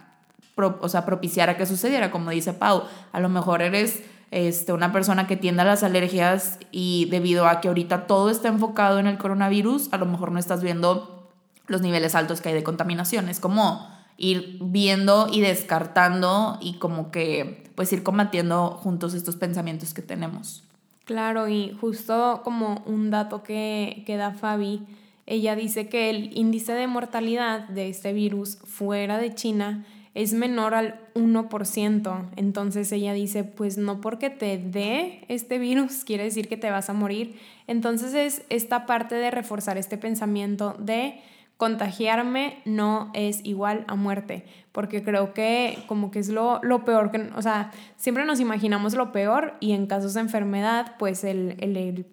o 0.56 0.88
sea, 0.88 1.04
propiciar 1.04 1.50
a 1.50 1.56
que 1.56 1.66
sucediera, 1.66 2.10
como 2.10 2.30
dice 2.30 2.52
Pau. 2.52 2.84
A 3.12 3.20
lo 3.20 3.28
mejor 3.28 3.62
eres 3.62 4.02
este, 4.30 4.72
una 4.72 4.92
persona 4.92 5.26
que 5.26 5.36
tiende 5.36 5.62
a 5.62 5.64
las 5.64 5.82
alergias 5.82 6.58
y 6.70 7.06
debido 7.10 7.46
a 7.46 7.60
que 7.60 7.68
ahorita 7.68 8.06
todo 8.06 8.30
está 8.30 8.48
enfocado 8.48 8.98
en 8.98 9.06
el 9.06 9.18
coronavirus, 9.18 9.88
a 9.92 9.98
lo 9.98 10.06
mejor 10.06 10.32
no 10.32 10.38
estás 10.38 10.62
viendo 10.62 11.30
los 11.66 11.80
niveles 11.80 12.14
altos 12.14 12.40
que 12.40 12.50
hay 12.50 12.54
de 12.54 12.62
contaminación. 12.62 13.28
Es 13.28 13.40
como 13.40 13.86
ir 14.16 14.58
viendo 14.60 15.28
y 15.30 15.40
descartando 15.40 16.58
y 16.60 16.74
como 16.74 17.10
que 17.10 17.70
pues 17.74 17.92
ir 17.92 18.02
combatiendo 18.02 18.70
juntos 18.70 19.14
estos 19.14 19.36
pensamientos 19.36 19.94
que 19.94 20.02
tenemos. 20.02 20.62
Claro, 21.04 21.48
y 21.48 21.76
justo 21.80 22.42
como 22.44 22.82
un 22.86 23.10
dato 23.10 23.42
que, 23.42 24.04
que 24.06 24.16
da 24.16 24.32
Fabi, 24.32 24.86
ella 25.26 25.56
dice 25.56 25.88
que 25.88 26.10
el 26.10 26.36
índice 26.36 26.72
de 26.72 26.86
mortalidad 26.86 27.68
de 27.68 27.88
este 27.88 28.12
virus 28.12 28.58
fuera 28.64 29.18
de 29.18 29.34
China 29.34 29.84
es 30.14 30.34
menor 30.34 30.74
al 30.74 31.00
1%. 31.14 32.30
Entonces 32.36 32.92
ella 32.92 33.12
dice, 33.12 33.44
pues 33.44 33.78
no 33.78 34.00
porque 34.00 34.30
te 34.30 34.58
dé 34.58 35.24
este 35.28 35.58
virus 35.58 36.04
quiere 36.06 36.24
decir 36.24 36.48
que 36.48 36.56
te 36.56 36.70
vas 36.70 36.90
a 36.90 36.92
morir. 36.92 37.38
Entonces 37.66 38.14
es 38.14 38.44
esta 38.48 38.86
parte 38.86 39.14
de 39.14 39.30
reforzar 39.30 39.78
este 39.78 39.96
pensamiento 39.96 40.74
de 40.78 41.20
contagiarme 41.56 42.58
no 42.64 43.12
es 43.14 43.44
igual 43.44 43.84
a 43.86 43.94
muerte, 43.94 44.44
porque 44.72 45.04
creo 45.04 45.32
que 45.32 45.78
como 45.86 46.10
que 46.10 46.18
es 46.18 46.28
lo, 46.28 46.58
lo 46.64 46.84
peor, 46.84 47.12
que, 47.12 47.30
o 47.36 47.42
sea, 47.42 47.70
siempre 47.96 48.24
nos 48.24 48.40
imaginamos 48.40 48.94
lo 48.94 49.12
peor 49.12 49.54
y 49.60 49.70
en 49.70 49.86
casos 49.86 50.14
de 50.14 50.20
enfermedad, 50.22 50.96
pues 50.98 51.22
el, 51.22 51.54
el, 51.60 51.76
el 51.76 52.06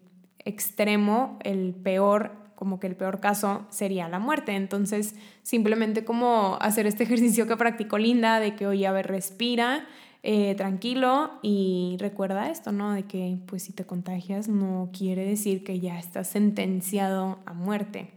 extremo, 0.46 1.40
el 1.44 1.74
peor 1.74 2.39
como 2.60 2.78
que 2.78 2.88
el 2.88 2.98
peor 2.98 3.22
caso 3.22 3.66
sería 3.70 4.10
la 4.10 4.20
muerte. 4.20 4.54
Entonces, 4.54 5.16
simplemente 5.44 6.04
como 6.04 6.58
hacer 6.60 6.88
este 6.88 7.04
ejercicio 7.06 7.48
que 7.48 7.56
practicó 7.56 7.98
Linda, 7.98 8.42
de 8.42 8.58
que, 8.58 8.68
oye, 8.68 8.86
a 8.86 8.92
ver, 8.92 9.08
respira, 9.08 9.88
eh, 10.24 10.56
tranquilo 10.56 11.32
y 11.42 11.96
recuerda 12.02 12.52
esto, 12.52 12.74
¿no? 12.74 12.92
De 12.92 13.04
que, 13.04 13.38
pues, 13.46 13.64
si 13.64 13.72
te 13.72 13.86
contagias 13.86 14.50
no 14.50 14.90
quiere 14.92 15.24
decir 15.24 15.64
que 15.64 15.80
ya 15.80 15.98
estás 15.98 16.28
sentenciado 16.28 17.40
a 17.46 17.54
muerte. 17.54 18.10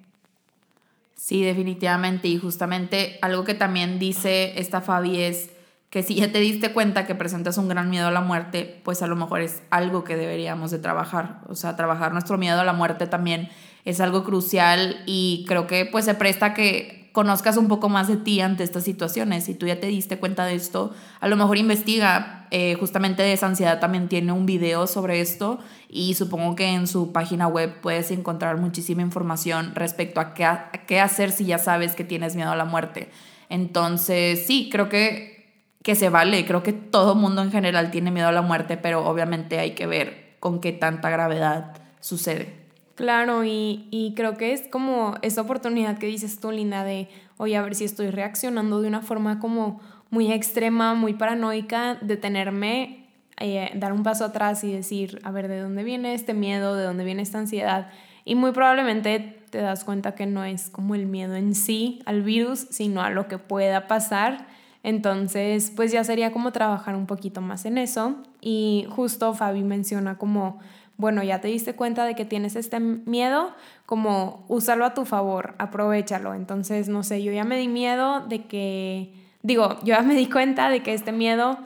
Sí, 1.15 1.45
definitivamente. 1.45 2.27
Y 2.27 2.37
justamente 2.37 3.21
algo 3.23 3.45
que 3.45 3.55
también 3.55 4.01
dice 4.01 4.59
esta 4.59 4.81
Fabi 4.81 5.21
es 5.21 5.51
que 5.89 6.03
si 6.03 6.17
ya 6.17 6.33
te 6.33 6.41
diste 6.41 6.73
cuenta 6.73 7.07
que 7.07 7.15
presentas 7.15 7.59
un 7.59 7.69
gran 7.69 7.91
miedo 7.91 8.09
a 8.09 8.11
la 8.11 8.23
muerte, 8.23 8.81
pues 8.83 9.03
a 9.03 9.07
lo 9.07 9.15
mejor 9.15 9.41
es 9.41 9.63
algo 9.71 10.03
que 10.03 10.17
deberíamos 10.17 10.73
de 10.73 10.81
trabajar. 10.81 11.43
O 11.47 11.55
sea, 11.55 11.77
trabajar 11.77 12.13
nuestro 12.13 12.39
miedo 12.39 12.61
a 12.61 12.65
la 12.65 12.73
muerte 12.73 13.07
también 13.07 13.49
es 13.85 14.01
algo 14.01 14.25
crucial 14.25 15.03
y 15.07 15.45
creo 15.49 15.67
que 15.67 15.87
pues 15.87 16.05
se 16.05 16.15
presta 16.15 16.55
que 16.55 17.03
conozcas 17.13 17.57
un 17.57 17.69
poco 17.69 17.89
más 17.89 18.09
de 18.09 18.17
ti 18.17 18.41
ante 18.41 18.65
estas 18.65 18.85
situaciones. 18.85 19.45
Si 19.45 19.55
tú 19.55 19.67
ya 19.67 19.79
te 19.79 19.87
diste 19.87 20.19
cuenta 20.19 20.45
de 20.47 20.55
esto, 20.55 20.95
a 21.21 21.29
lo 21.29 21.37
mejor 21.37 21.59
investiga. 21.59 22.39
Eh, 22.55 22.75
justamente 22.79 23.23
de 23.23 23.39
ansiedad 23.41 23.81
también 23.81 24.09
tiene 24.09 24.31
un 24.33 24.45
video 24.45 24.87
sobre 24.87 25.23
esto 25.23 25.59
y 25.89 26.13
supongo 26.13 26.55
que 26.55 26.67
en 26.67 26.87
su 26.87 27.11
página 27.11 27.47
web 27.47 27.81
puedes 27.81 28.11
encontrar 28.11 28.59
muchísima 28.59 29.01
información 29.01 29.75
respecto 29.75 30.21
a 30.21 30.35
qué, 30.35 30.47
qué 30.87 31.01
hacer 31.01 31.31
si 31.31 31.47
ya 31.47 31.57
sabes 31.57 31.95
que 31.95 32.05
tienes 32.05 32.37
miedo 32.37 32.51
a 32.51 32.57
la 32.57 32.67
muerte. 32.67 33.11
Entonces, 33.49 34.45
sí, 34.47 34.69
creo 34.71 34.91
que, 34.91 35.67
que 35.83 35.95
se 35.95 36.09
vale. 36.11 36.45
Creo 36.45 36.63
que 36.63 36.73
todo 36.75 37.15
mundo 37.15 37.43
en 37.43 37.51
general 37.51 37.91
tiene 37.91 38.11
miedo 38.11 38.29
a 38.29 38.33
la 38.33 38.43
muerte, 38.43 38.77
pero 38.77 39.07
obviamente 39.07 39.59
hay 39.59 39.73
que 39.73 39.87
ver 39.87 40.37
con 40.39 40.61
qué 40.61 40.73
tanta 40.73 41.09
gravedad 41.09 41.75
sucede. 42.01 42.62
Claro, 42.95 43.43
y, 43.45 44.13
creo 44.17 44.37
que 44.37 44.53
es 44.53 44.69
como 44.69 45.15
esa 45.23 45.41
oportunidad 45.41 45.99
que 45.99 46.07
dices 46.07 46.39
tú, 46.41 46.53
Linda, 46.53 46.85
de, 46.85 47.09
oye, 47.39 47.57
a 47.57 47.63
ver 47.63 47.75
si 47.75 47.85
estoy 47.85 48.11
reaccionando 48.11 48.83
de 48.83 48.89
una 48.89 49.01
forma 49.01 49.39
como 49.39 49.81
muy 50.11 50.31
extrema, 50.31 50.95
muy 50.95 51.15
paranoica, 51.15 51.97
detenerme, 52.03 53.07
eh, 53.41 53.71
dar 53.75 53.95
un 53.95 54.03
paso 54.03 54.27
atrás 54.27 54.63
y 54.63 54.73
decir, 54.73 55.21
a 55.25 55.31
ver, 55.31 55.49
¿de 55.49 55.61
dónde 55.61 55.85
viene 55.85 56.13
este 56.13 56.35
miedo? 56.35 56.77
¿De 56.77 56.85
dónde 56.85 57.05
viene 57.05 57.23
esta 57.23 57.39
ansiedad? 57.39 57.89
Y 58.27 58.35
muy 58.35 58.53
probablemente 58.53 59.43
te 59.51 59.59
das 59.59 59.85
cuenta 59.85 60.15
que 60.15 60.27
no 60.27 60.45
es 60.45 60.69
como 60.69 60.95
el 60.95 61.07
miedo 61.07 61.35
en 61.35 61.55
sí 61.55 62.01
al 62.05 62.23
virus, 62.23 62.67
sino 62.71 63.01
a 63.01 63.11
lo 63.11 63.27
que 63.27 63.39
pueda 63.39 63.89
pasar. 63.89 64.47
Entonces, 64.83 65.73
pues 65.75 65.93
ya 65.93 66.05
sería 66.05 66.33
como 66.33 66.53
trabajar 66.53 66.95
un 66.95 67.07
poquito 67.07 67.41
más 67.41 67.65
en 67.65 67.79
eso. 67.79 68.17
Y 68.41 68.87
justo 68.91 69.33
Fabi 69.35 69.63
menciona 69.63 70.19
como 70.19 70.61
bueno, 71.03 71.25
ya 71.25 71.41
te 71.41 71.49
diste 71.49 71.75
cuenta 71.75 72.05
de 72.05 72.15
que 72.15 72.25
tienes 72.25 72.55
este 72.55 72.79
miedo, 72.79 73.51
como 73.87 74.45
úsalo 74.47 74.85
a 74.85 74.95
tu 74.95 75.05
favor, 75.05 75.55
aprovechalo. 75.59 76.33
Entonces, 76.35 76.89
no 76.89 77.03
sé, 77.03 77.25
yo 77.25 77.33
ya 77.33 77.43
me 77.43 77.59
di 77.59 77.67
miedo 77.67 78.21
de 78.21 78.45
que, 78.45 79.13
digo, 79.43 79.81
yo 79.81 79.97
ya 79.97 80.03
me 80.03 80.15
di 80.15 80.27
cuenta 80.27 80.71
de 80.71 80.85
que 80.85 80.95
este 80.95 81.11
miedo 81.11 81.59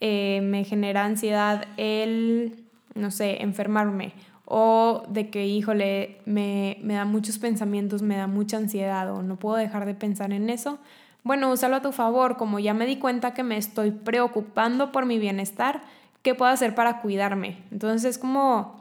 eh, 0.00 0.40
me 0.42 0.64
genera 0.64 1.04
ansiedad 1.04 1.66
el, 1.76 2.64
no 2.96 3.12
sé, 3.12 3.42
enfermarme 3.42 4.12
o 4.44 5.04
de 5.08 5.30
que, 5.30 5.46
híjole, 5.46 6.18
me, 6.26 6.78
me 6.82 6.94
da 6.94 7.04
muchos 7.04 7.38
pensamientos, 7.38 8.02
me 8.02 8.16
da 8.16 8.26
mucha 8.26 8.56
ansiedad 8.56 9.08
o 9.12 9.22
no 9.22 9.36
puedo 9.36 9.54
dejar 9.54 9.86
de 9.86 9.94
pensar 9.94 10.32
en 10.32 10.50
eso. 10.50 10.80
Bueno, 11.22 11.52
úsalo 11.52 11.76
a 11.76 11.82
tu 11.82 11.92
favor, 11.92 12.36
como 12.36 12.58
ya 12.58 12.74
me 12.74 12.86
di 12.86 12.96
cuenta 12.96 13.34
que 13.34 13.44
me 13.44 13.56
estoy 13.56 13.92
preocupando 13.92 14.90
por 14.90 15.06
mi 15.06 15.20
bienestar, 15.20 15.82
¿qué 16.22 16.34
puedo 16.34 16.50
hacer 16.50 16.74
para 16.74 17.00
cuidarme? 17.00 17.62
Entonces 17.70 18.10
es 18.10 18.18
como 18.18 18.79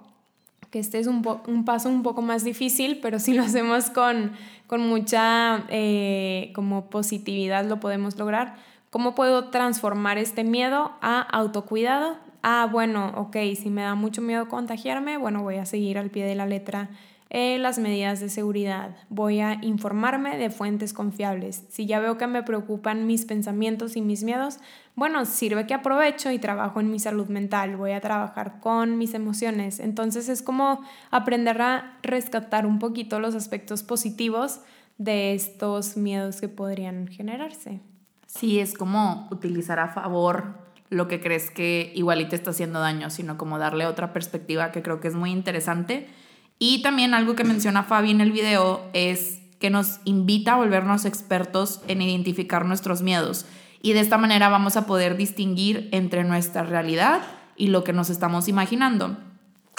que 0.72 0.80
este 0.80 1.00
es 1.00 1.08
un, 1.08 1.26
un 1.48 1.66
paso 1.66 1.90
un 1.90 2.04
poco 2.04 2.22
más 2.22 2.44
difícil, 2.44 3.00
pero 3.02 3.20
si 3.20 3.34
lo 3.34 3.44
hacemos 3.44 3.90
con, 3.90 4.34
con 4.68 4.82
mucha 4.88 5.66
eh, 5.70 6.52
como 6.54 6.90
positividad 6.90 7.66
lo 7.66 7.80
podemos 7.80 8.18
lograr. 8.18 8.56
¿Cómo 8.90 9.14
puedo 9.14 9.50
transformar 9.50 10.18
este 10.18 10.44
miedo 10.44 10.94
a 11.02 11.22
autocuidado? 11.22 12.18
Ah, 12.42 12.68
bueno, 12.72 13.12
ok, 13.16 13.36
si 13.56 13.70
me 13.70 13.82
da 13.82 13.96
mucho 13.96 14.22
miedo 14.22 14.48
contagiarme, 14.48 15.18
bueno, 15.18 15.44
voy 15.44 15.58
a 15.58 15.66
seguir 15.66 15.98
al 15.98 16.10
pie 16.10 16.26
de 16.26 16.36
la 16.36 16.46
letra 16.46 16.90
las 17.29 17.77
medidas 17.77 18.19
de 18.19 18.29
seguridad. 18.29 18.95
Voy 19.09 19.39
a 19.39 19.59
informarme 19.62 20.38
de 20.38 20.50
fuentes 20.50 20.93
confiables. 20.93 21.63
Si 21.69 21.86
ya 21.86 22.00
veo 22.00 22.17
que 22.17 22.27
me 22.27 22.43
preocupan 22.43 23.05
mis 23.05 23.25
pensamientos 23.25 23.95
y 23.95 24.01
mis 24.01 24.24
miedos, 24.24 24.57
bueno, 24.95 25.25
sirve 25.25 25.67
que 25.67 25.74
aprovecho 25.74 26.31
y 26.31 26.39
trabajo 26.39 26.79
en 26.79 26.89
mi 26.89 27.00
salud 27.00 27.27
mental. 27.27 27.77
Voy 27.77 27.91
a 27.91 28.01
trabajar 28.01 28.59
con 28.59 28.98
mis 28.98 29.13
emociones. 29.13 29.79
Entonces 29.79 30.27
es 30.27 30.41
como 30.41 30.81
aprender 31.12 31.62
a 31.62 31.98
rescatar 32.01 32.65
un 32.65 32.79
poquito 32.79 33.19
los 33.19 33.36
aspectos 33.36 33.83
positivos 33.83 34.62
de 34.98 35.33
estos 35.33 35.98
miedos 35.98 36.41
que 36.41 36.50
podrían 36.50 37.07
generarse. 37.07 37.79
Sí, 38.25 38.59
es 38.59 38.74
como 38.74 39.27
utilizar 39.31 39.79
a 39.79 39.88
favor 39.88 40.67
lo 40.89 41.07
que 41.07 41.21
crees 41.21 41.51
que 41.51 41.91
igual 41.95 42.27
te 42.27 42.36
está 42.36 42.50
haciendo 42.50 42.79
daño, 42.79 43.09
sino 43.09 43.38
como 43.38 43.59
darle 43.59 43.86
otra 43.86 44.12
perspectiva 44.13 44.71
que 44.71 44.81
creo 44.81 45.00
que 45.00 45.07
es 45.07 45.15
muy 45.15 45.31
interesante. 45.31 46.07
Y 46.60 46.82
también 46.82 47.13
algo 47.13 47.36
que 47.36 47.46
menciona 47.46 47.84
Fabi 47.84 48.12
en 48.12 48.22
el 48.22 48.34
video 48.34 48.86
es 48.94 49.39
que 49.60 49.70
nos 49.70 50.00
invita 50.04 50.54
a 50.54 50.58
volvernos 50.58 51.06
expertos 51.06 51.82
en 51.88 52.01
identificar 52.01 52.66
nuestros 52.66 53.01
miedos. 53.01 53.46
Y 53.82 53.94
de 53.94 54.01
esta 54.01 54.18
manera 54.18 54.50
vamos 54.50 54.75
a 54.75 54.86
poder 54.86 55.16
distinguir 55.16 55.88
entre 55.94 56.25
nuestra 56.25 56.63
realidad 56.63 57.22
y 57.56 57.68
lo 57.68 57.84
que 57.86 57.94
nos 57.94 58.10
estamos 58.10 58.50
imaginando. 58.50 59.18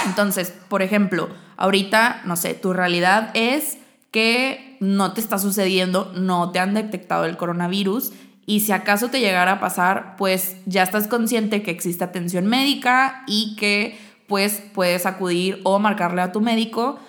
Entonces, 0.06 0.54
por 0.68 0.80
ejemplo, 0.80 1.28
ahorita, 1.58 2.22
no 2.24 2.36
sé, 2.36 2.54
tu 2.54 2.72
realidad 2.72 3.30
es 3.34 3.78
que 4.10 4.78
no 4.80 5.12
te 5.12 5.20
está 5.20 5.38
sucediendo, 5.38 6.12
no 6.16 6.50
te 6.50 6.58
han 6.58 6.72
detectado 6.72 7.26
el 7.26 7.36
coronavirus 7.36 8.12
y 8.46 8.60
si 8.60 8.72
acaso 8.72 9.10
te 9.10 9.20
llegara 9.20 9.52
a 9.52 9.60
pasar, 9.60 10.16
pues 10.16 10.56
ya 10.66 10.82
estás 10.82 11.06
consciente 11.06 11.62
que 11.62 11.70
existe 11.70 12.02
atención 12.02 12.46
médica 12.46 13.22
y 13.26 13.54
que 13.56 13.98
pues 14.30 14.62
puedes 14.72 15.06
acudir 15.06 15.60
o 15.64 15.80
marcarle 15.80 16.22
a 16.22 16.30
tu 16.30 16.40
médico 16.40 17.00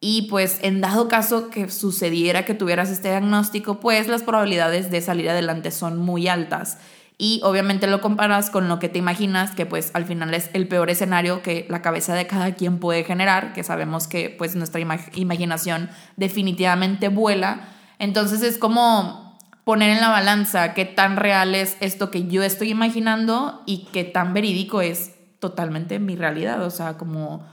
y 0.00 0.28
pues 0.30 0.60
en 0.62 0.80
dado 0.80 1.08
caso 1.08 1.50
que 1.50 1.68
sucediera 1.70 2.44
que 2.44 2.54
tuvieras 2.54 2.88
este 2.88 3.08
diagnóstico, 3.08 3.80
pues 3.80 4.06
las 4.06 4.22
probabilidades 4.22 4.88
de 4.92 5.00
salir 5.00 5.28
adelante 5.28 5.72
son 5.72 5.98
muy 5.98 6.28
altas 6.28 6.78
y 7.18 7.40
obviamente 7.42 7.88
lo 7.88 8.00
comparas 8.00 8.48
con 8.48 8.68
lo 8.68 8.78
que 8.78 8.88
te 8.88 9.00
imaginas, 9.00 9.50
que 9.50 9.66
pues 9.66 9.90
al 9.92 10.04
final 10.04 10.32
es 10.34 10.50
el 10.52 10.68
peor 10.68 10.88
escenario 10.88 11.42
que 11.42 11.66
la 11.68 11.82
cabeza 11.82 12.14
de 12.14 12.28
cada 12.28 12.54
quien 12.54 12.78
puede 12.78 13.02
generar, 13.02 13.52
que 13.54 13.64
sabemos 13.64 14.06
que 14.06 14.30
pues 14.30 14.54
nuestra 14.54 14.80
imaginación 14.80 15.90
definitivamente 16.16 17.08
vuela. 17.08 17.70
Entonces 17.98 18.42
es 18.42 18.56
como 18.56 19.36
poner 19.64 19.90
en 19.90 20.00
la 20.00 20.10
balanza 20.10 20.74
qué 20.74 20.84
tan 20.84 21.16
real 21.16 21.56
es 21.56 21.76
esto 21.80 22.12
que 22.12 22.28
yo 22.28 22.44
estoy 22.44 22.70
imaginando 22.70 23.64
y 23.66 23.88
qué 23.92 24.04
tan 24.04 24.32
verídico 24.32 24.80
es 24.80 25.17
totalmente 25.38 25.98
mi 25.98 26.16
realidad. 26.16 26.64
O 26.64 26.70
sea, 26.70 26.96
como 26.98 27.46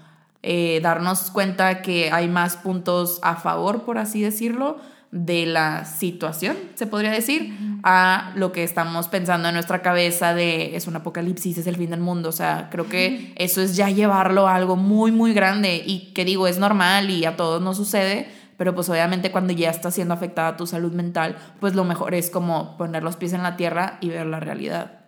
eh, 0.44 0.80
darnos 0.82 1.32
cuenta 1.32 1.82
que 1.82 2.12
hay 2.12 2.28
más 2.28 2.58
puntos 2.58 3.20
a 3.24 3.36
favor, 3.36 3.84
por 3.84 3.98
así 3.98 4.22
decirlo, 4.22 4.78
de 5.12 5.46
la 5.46 5.86
situación, 5.86 6.58
se 6.74 6.88
podría 6.88 7.10
decir, 7.10 7.58
a 7.84 8.34
lo 8.36 8.52
que 8.52 8.64
estamos 8.64 9.08
pensando 9.08 9.48
en 9.48 9.54
nuestra 9.54 9.82
cabeza 9.82 10.34
de 10.34 10.76
es 10.76 10.88
un 10.88 10.98
apocalipsis, 10.98 11.58
es 11.58 11.68
el 11.68 11.78
fin 11.78 11.92
del 11.92 12.02
mundo. 12.02 12.30
O 12.30 12.34
sea, 12.34 12.68
creo 12.70 12.90
que 12.90 13.32
eso 13.38 13.62
es 13.62 13.78
ya 13.78 13.90
llevarlo 13.90 14.48
a 14.48 14.56
algo 14.56 14.76
muy, 14.76 15.12
muy 15.14 15.34
grande 15.34 15.82
y 15.86 16.12
que 16.14 16.26
digo, 16.26 16.48
es 16.48 16.60
normal 16.60 17.10
y 17.10 17.24
a 17.24 17.38
todos 17.38 17.62
nos 17.62 17.78
sucede, 17.78 18.28
pero 18.58 18.76
pues 18.76 18.90
obviamente 18.90 19.32
cuando 19.32 19.54
ya 19.54 19.70
está 19.70 19.90
siendo 19.90 20.14
afectada 20.14 20.58
tu 20.58 20.68
salud 20.68 20.92
mental, 20.92 21.38
pues 21.60 21.76
lo 21.76 21.86
mejor 21.86 22.14
es 22.14 22.30
como 22.30 22.76
poner 22.78 23.02
los 23.02 23.16
pies 23.16 23.34
en 23.34 23.44
la 23.44 23.56
tierra 23.56 23.98
y 24.02 24.10
ver 24.10 24.26
la 24.26 24.42
realidad. 24.42 25.00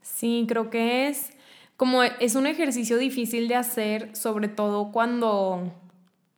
Sí, 0.00 0.44
creo 0.48 0.70
que 0.70 1.08
es 1.08 1.30
como 1.76 2.02
es 2.02 2.34
un 2.34 2.46
ejercicio 2.46 2.98
difícil 2.98 3.48
de 3.48 3.56
hacer, 3.56 4.14
sobre 4.14 4.48
todo 4.48 4.92
cuando 4.92 5.72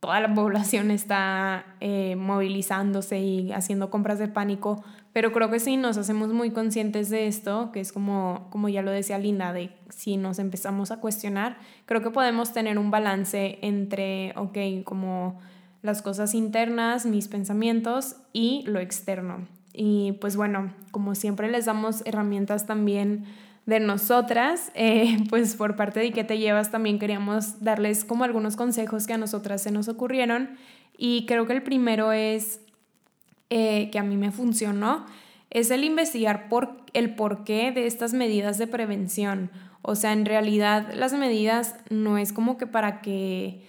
toda 0.01 0.21
la 0.21 0.35
población 0.35 0.91
está 0.91 1.65
eh, 1.81 2.17
movilizándose 2.17 3.21
y 3.21 3.53
haciendo 3.53 3.91
compras 3.91 4.19
de 4.19 4.29
pánico, 4.29 4.85
pero 5.15 5.33
creo 5.33 5.49
que 5.49 5.61
sí 5.61 5.77
nos 5.77 5.97
hacemos 5.97 6.33
muy 6.33 6.51
conscientes 6.51 7.09
de 7.09 7.27
esto, 7.29 7.71
que 7.73 7.81
es 7.81 7.93
como, 7.93 8.49
como 8.51 8.69
ya 8.69 8.83
lo 8.83 8.91
decía 8.91 9.17
Linda, 9.17 9.53
de 9.53 9.71
si 9.89 10.17
nos 10.17 10.39
empezamos 10.41 10.91
a 10.91 11.01
cuestionar, 11.01 11.57
creo 11.87 12.03
que 12.03 12.11
podemos 12.11 12.53
tener 12.53 12.79
un 12.79 12.91
balance 12.91 13.59
entre, 13.63 14.33
ok, 14.37 14.83
como 14.85 15.39
las 15.83 16.03
cosas 16.03 16.35
internas, 16.35 17.07
mis 17.07 17.29
pensamientos 17.29 18.17
y 18.33 18.65
lo 18.67 18.81
externo. 18.81 19.47
Y 19.73 20.13
pues 20.21 20.35
bueno, 20.37 20.73
como 20.91 21.15
siempre 21.15 21.51
les 21.51 21.67
damos 21.67 22.03
herramientas 22.07 22.67
también 22.67 23.25
de 23.67 23.81
nosotras, 23.81 24.71
eh, 24.75 25.17
pues 25.31 25.57
por 25.57 25.77
parte 25.77 26.01
de 26.01 26.13
qué 26.13 26.25
te 26.25 26.39
llevas 26.39 26.71
también 26.71 26.99
queríamos 26.99 27.63
darles 27.63 28.05
como 28.05 28.25
algunos 28.25 28.57
consejos 28.57 29.07
que 29.07 29.15
a 29.15 29.19
nosotras 29.19 29.63
se 29.63 29.71
nos 29.71 29.89
ocurrieron 29.89 30.57
y 30.97 31.27
creo 31.27 31.47
que 31.47 31.55
el 31.55 31.63
primero 31.63 32.13
es 32.13 32.61
eh, 33.51 33.91
que 33.91 33.99
a 33.99 34.03
mí 34.03 34.17
me 34.17 34.31
funcionó, 34.31 35.07
es 35.51 35.71
el 35.71 35.85
investigar 35.85 36.49
por 36.49 36.77
el 36.93 37.15
porqué 37.15 37.73
de 37.73 37.87
estas 37.87 38.13
medidas 38.13 38.59
de 38.59 38.67
prevención. 38.67 39.51
O 39.83 39.95
sea, 39.95 40.13
en 40.13 40.25
realidad 40.25 40.93
las 40.95 41.13
medidas 41.13 41.77
no 41.91 42.19
es 42.19 42.33
como 42.33 42.57
que 42.57 42.67
para 42.67 43.01
que 43.01 43.67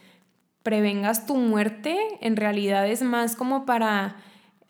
prevengas 0.63 1.28
tu 1.28 1.36
muerte, 1.36 1.98
en 2.22 2.38
realidad 2.38 2.88
es 2.88 3.04
más 3.04 3.36
como 3.36 3.65
para 3.65 4.15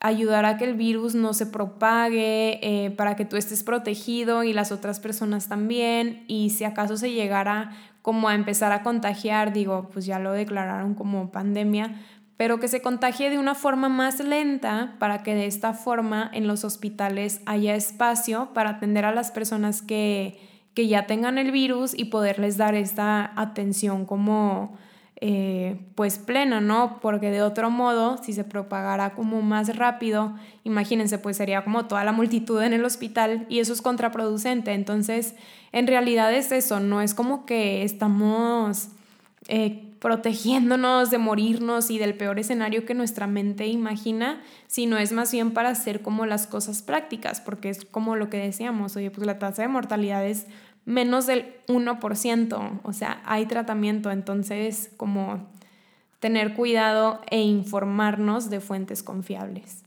ayudar 0.07 0.45
a 0.45 0.57
que 0.57 0.65
el 0.65 0.75
virus 0.75 1.15
no 1.15 1.33
se 1.33 1.45
propague, 1.45 2.59
eh, 2.61 2.91
para 2.91 3.15
que 3.15 3.25
tú 3.25 3.37
estés 3.37 3.63
protegido 3.63 4.43
y 4.43 4.53
las 4.53 4.71
otras 4.71 4.99
personas 4.99 5.47
también. 5.47 6.23
Y 6.27 6.51
si 6.51 6.63
acaso 6.63 6.95
se 6.97 7.11
llegara 7.11 7.71
como 8.01 8.29
a 8.29 8.35
empezar 8.35 8.71
a 8.71 8.83
contagiar, 8.83 9.51
digo, 9.51 9.89
pues 9.91 10.05
ya 10.05 10.19
lo 10.19 10.31
declararon 10.31 10.93
como 10.93 11.31
pandemia, 11.31 11.95
pero 12.37 12.59
que 12.59 12.67
se 12.67 12.81
contagie 12.81 13.29
de 13.29 13.39
una 13.39 13.55
forma 13.55 13.89
más 13.89 14.19
lenta 14.19 14.95
para 14.99 15.23
que 15.23 15.33
de 15.33 15.47
esta 15.47 15.73
forma 15.73 16.29
en 16.33 16.47
los 16.47 16.63
hospitales 16.63 17.41
haya 17.45 17.73
espacio 17.73 18.49
para 18.53 18.71
atender 18.71 19.05
a 19.05 19.15
las 19.15 19.31
personas 19.31 19.81
que, 19.81 20.37
que 20.75 20.87
ya 20.87 21.07
tengan 21.07 21.37
el 21.37 21.51
virus 21.51 21.97
y 21.97 22.05
poderles 22.05 22.57
dar 22.57 22.75
esta 22.75 23.31
atención 23.35 24.05
como 24.05 24.77
eh, 25.21 25.79
pues 25.95 26.17
plena, 26.17 26.59
¿no? 26.59 26.99
Porque 26.99 27.31
de 27.31 27.41
otro 27.41 27.69
modo, 27.69 28.17
si 28.21 28.33
se 28.33 28.43
propagara 28.43 29.13
como 29.13 29.41
más 29.41 29.75
rápido, 29.77 30.35
imagínense, 30.63 31.17
pues 31.17 31.37
sería 31.37 31.63
como 31.63 31.85
toda 31.85 32.03
la 32.03 32.11
multitud 32.11 32.61
en 32.61 32.73
el 32.73 32.83
hospital 32.83 33.45
y 33.47 33.59
eso 33.59 33.71
es 33.71 33.81
contraproducente. 33.81 34.73
Entonces, 34.73 35.35
en 35.71 35.87
realidad 35.87 36.33
es 36.33 36.51
eso, 36.51 36.79
no 36.81 37.01
es 37.01 37.13
como 37.13 37.45
que 37.45 37.83
estamos 37.83 38.89
eh, 39.47 39.85
protegiéndonos 39.99 41.09
de 41.09 41.17
morirnos 41.17 41.89
y 41.89 41.97
del 41.97 42.15
peor 42.15 42.37
escenario 42.37 42.85
que 42.85 42.93
nuestra 42.93 43.25
mente 43.25 43.67
imagina, 43.67 44.41
sino 44.67 44.97
es 44.97 45.11
más 45.13 45.31
bien 45.31 45.51
para 45.51 45.69
hacer 45.69 46.01
como 46.01 46.25
las 46.25 46.45
cosas 46.45 46.81
prácticas, 46.81 47.41
porque 47.41 47.69
es 47.69 47.85
como 47.85 48.15
lo 48.15 48.29
que 48.29 48.37
decíamos, 48.37 48.95
oye, 48.97 49.11
pues 49.11 49.25
la 49.25 49.39
tasa 49.39 49.61
de 49.61 49.67
mortalidad 49.67 50.25
es 50.25 50.45
menos 50.85 51.25
del 51.25 51.55
1%, 51.67 52.79
o 52.83 52.93
sea, 52.93 53.21
hay 53.25 53.45
tratamiento, 53.47 54.11
entonces 54.11 54.91
como 54.97 55.47
tener 56.19 56.53
cuidado 56.53 57.21
e 57.29 57.41
informarnos 57.41 58.49
de 58.49 58.59
fuentes 58.59 59.03
confiables. 59.03 59.83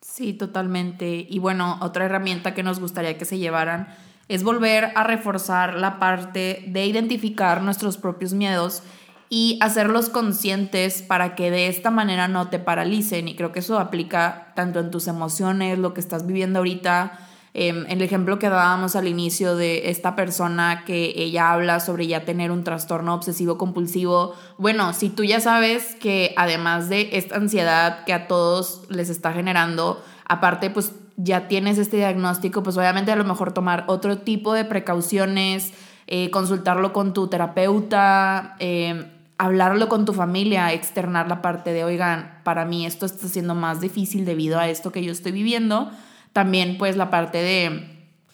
Sí, 0.00 0.32
totalmente. 0.32 1.26
Y 1.28 1.38
bueno, 1.38 1.78
otra 1.80 2.04
herramienta 2.04 2.54
que 2.54 2.62
nos 2.62 2.80
gustaría 2.80 3.16
que 3.16 3.24
se 3.24 3.38
llevaran 3.38 3.88
es 4.28 4.42
volver 4.42 4.92
a 4.94 5.04
reforzar 5.04 5.74
la 5.74 5.98
parte 5.98 6.64
de 6.68 6.86
identificar 6.86 7.62
nuestros 7.62 7.96
propios 7.96 8.34
miedos 8.34 8.82
y 9.28 9.58
hacerlos 9.62 10.10
conscientes 10.10 11.02
para 11.02 11.34
que 11.34 11.50
de 11.50 11.66
esta 11.66 11.90
manera 11.90 12.28
no 12.28 12.48
te 12.48 12.58
paralicen. 12.58 13.28
Y 13.28 13.36
creo 13.36 13.52
que 13.52 13.60
eso 13.60 13.78
aplica 13.78 14.52
tanto 14.54 14.78
en 14.78 14.90
tus 14.90 15.08
emociones, 15.08 15.78
lo 15.78 15.94
que 15.94 16.00
estás 16.00 16.26
viviendo 16.26 16.58
ahorita, 16.58 17.18
Em, 17.54 17.84
el 17.90 18.00
ejemplo 18.00 18.38
que 18.38 18.48
dábamos 18.48 18.96
al 18.96 19.06
inicio 19.06 19.56
de 19.56 19.90
esta 19.90 20.16
persona 20.16 20.84
que 20.86 21.12
ella 21.16 21.52
habla 21.52 21.80
sobre 21.80 22.06
ya 22.06 22.24
tener 22.24 22.50
un 22.50 22.64
trastorno 22.64 23.14
obsesivo 23.14 23.58
compulsivo, 23.58 24.34
bueno, 24.56 24.94
si 24.94 25.10
tú 25.10 25.22
ya 25.22 25.38
sabes 25.38 25.94
que 25.96 26.32
además 26.38 26.88
de 26.88 27.10
esta 27.12 27.36
ansiedad 27.36 28.04
que 28.04 28.14
a 28.14 28.26
todos 28.26 28.84
les 28.88 29.10
está 29.10 29.34
generando, 29.34 30.02
aparte 30.26 30.70
pues 30.70 30.92
ya 31.18 31.46
tienes 31.46 31.76
este 31.76 31.98
diagnóstico, 31.98 32.62
pues 32.62 32.78
obviamente 32.78 33.12
a 33.12 33.16
lo 33.16 33.24
mejor 33.24 33.52
tomar 33.52 33.84
otro 33.86 34.18
tipo 34.18 34.54
de 34.54 34.64
precauciones, 34.64 35.74
eh, 36.06 36.30
consultarlo 36.30 36.94
con 36.94 37.12
tu 37.12 37.28
terapeuta, 37.28 38.56
em, 38.60 39.08
hablarlo 39.36 39.90
con 39.90 40.06
tu 40.06 40.14
familia, 40.14 40.72
externar 40.72 41.28
la 41.28 41.42
parte 41.42 41.74
de, 41.74 41.84
oigan, 41.84 42.40
para 42.44 42.64
mí 42.64 42.86
esto 42.86 43.04
está 43.04 43.28
siendo 43.28 43.54
más 43.54 43.82
difícil 43.82 44.24
debido 44.24 44.58
a 44.58 44.70
esto 44.70 44.90
que 44.90 45.04
yo 45.04 45.12
estoy 45.12 45.32
viviendo 45.32 45.90
también 46.32 46.78
pues 46.78 46.96
la 46.96 47.10
parte 47.10 47.38
de 47.38 47.92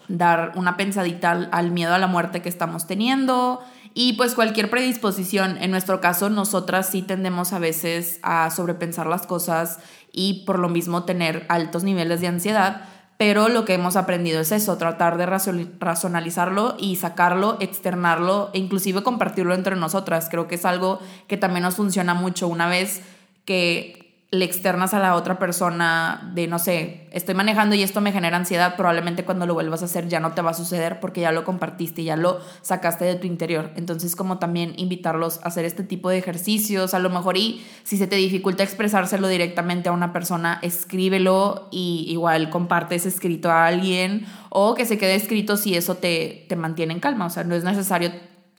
dar 0.09 0.53
una 0.57 0.77
pensadita 0.77 1.31
al, 1.31 1.71
miedo 1.71 1.95
a 1.95 1.99
la 1.99 2.07
muerte 2.07 2.43
que 2.43 2.49
estamos 2.49 2.87
teniendo 2.87 3.61
y 3.95 4.15
pues 4.15 4.35
cualquier 4.35 4.71
predisposición. 4.71 5.59
En 5.59 5.71
nuestro 5.71 6.01
caso, 6.01 6.31
nosotras 6.31 6.89
sí 6.89 7.03
tendemos 7.03 7.53
a 7.53 7.59
veces 7.59 8.19
a 8.23 8.51
sobrepensar 8.51 9.07
las 9.07 9.27
cosas 9.27 9.79
y 10.13 10.45
por 10.47 10.59
lo 10.59 10.69
mismo 10.69 11.05
tener 11.05 11.45
altos 11.49 11.85
niveles 11.85 12.21
de 12.21 12.29
ansiedad, 12.29 12.83
pero 13.19 13.49
lo 13.49 13.65
que 13.65 13.75
hemos 13.75 13.97
aprendido 13.97 14.41
es 14.41 14.53
eso, 14.53 14.79
tratar 14.79 15.19
de 15.19 15.27
racionalizarlo 15.27 16.77
y 16.79 16.97
sacarlo, 16.97 17.57
externarlo 17.61 18.51
e 18.55 18.59
inclusive 18.59 19.03
compartirlo 19.03 19.55
entre 19.55 19.75
nosotras. 19.75 20.29
Creo 20.31 20.47
que 20.47 20.55
es 20.55 20.65
algo 20.65 21.01
que 21.27 21.37
también 21.37 21.65
nos 21.65 21.75
funciona 21.75 22.15
mucho. 22.15 22.47
Una 22.47 22.69
vez 22.69 23.03
que 23.45 24.08
le 24.31 24.45
externas 24.45 24.93
a 24.93 24.99
la 24.99 25.15
otra 25.15 25.39
persona 25.39 26.31
de, 26.35 26.47
no 26.49 26.59
sé, 26.59 27.09
estoy 27.13 27.35
manejando 27.35 27.75
y 27.75 27.83
esto 27.83 28.03
me 28.03 28.13
genera 28.13 28.37
ansiedad, 28.37 28.77
probablemente 28.77 29.25
cuando 29.25 29.47
lo 29.47 29.55
vuelvas 29.55 29.81
a 29.81 29.87
hacer 29.87 30.07
ya 30.07 30.21
no 30.21 30.33
te 30.33 30.43
va 30.43 30.51
a 30.51 30.55
suceder 30.55 31.01
porque 31.01 31.23
ya 31.23 31.33
lo 31.33 31.45
compartiste, 31.45 32.05
ya 32.05 32.15
lo 32.15 32.39
sacaste 32.61 33.07
de 33.07 33.15
tu 33.15 33.27
interior. 33.27 33.71
Entonces, 33.77 34.15
como 34.15 34.39
también 34.39 34.75
invitarlos 34.77 35.39
a 35.39 35.49
hacer 35.49 35.65
este 35.65 35.83
tipo 35.83 36.11
de 36.11 36.19
ejercicios, 36.19 36.93
a 36.93 36.99
lo 36.99 37.09
mejor 37.09 37.39
y 37.39 37.65
si 37.85 37.97
se 37.97 38.07
te 38.07 38.17
dificulta 38.17 38.63
expresárselo 38.63 39.29
directamente 39.29 39.89
a 39.89 39.93
una 39.93 40.13
persona, 40.13 40.59
escríbelo 40.61 41.69
y 41.71 42.05
igual 42.09 42.51
comparte 42.51 42.97
ese 42.97 43.09
escrito 43.09 43.51
a 43.51 43.65
alguien 43.65 44.27
o 44.51 44.75
que 44.75 44.85
se 44.85 44.99
quede 44.99 45.15
escrito 45.15 45.57
si 45.57 45.75
eso 45.75 45.95
te, 45.95 46.45
te 46.51 46.57
mantiene 46.57 46.93
en 46.93 47.01
calma. 47.01 47.25
O 47.25 47.31
sea, 47.31 47.45
no 47.45 47.55
es 47.55 47.65
necesario 47.65 48.13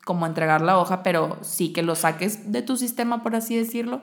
como 0.04 0.26
entregar 0.26 0.62
la 0.62 0.78
hoja, 0.78 1.04
pero 1.04 1.38
sí 1.42 1.72
que 1.72 1.84
lo 1.84 1.94
saques 1.94 2.50
de 2.50 2.62
tu 2.62 2.76
sistema, 2.76 3.22
por 3.22 3.36
así 3.36 3.56
decirlo. 3.56 4.02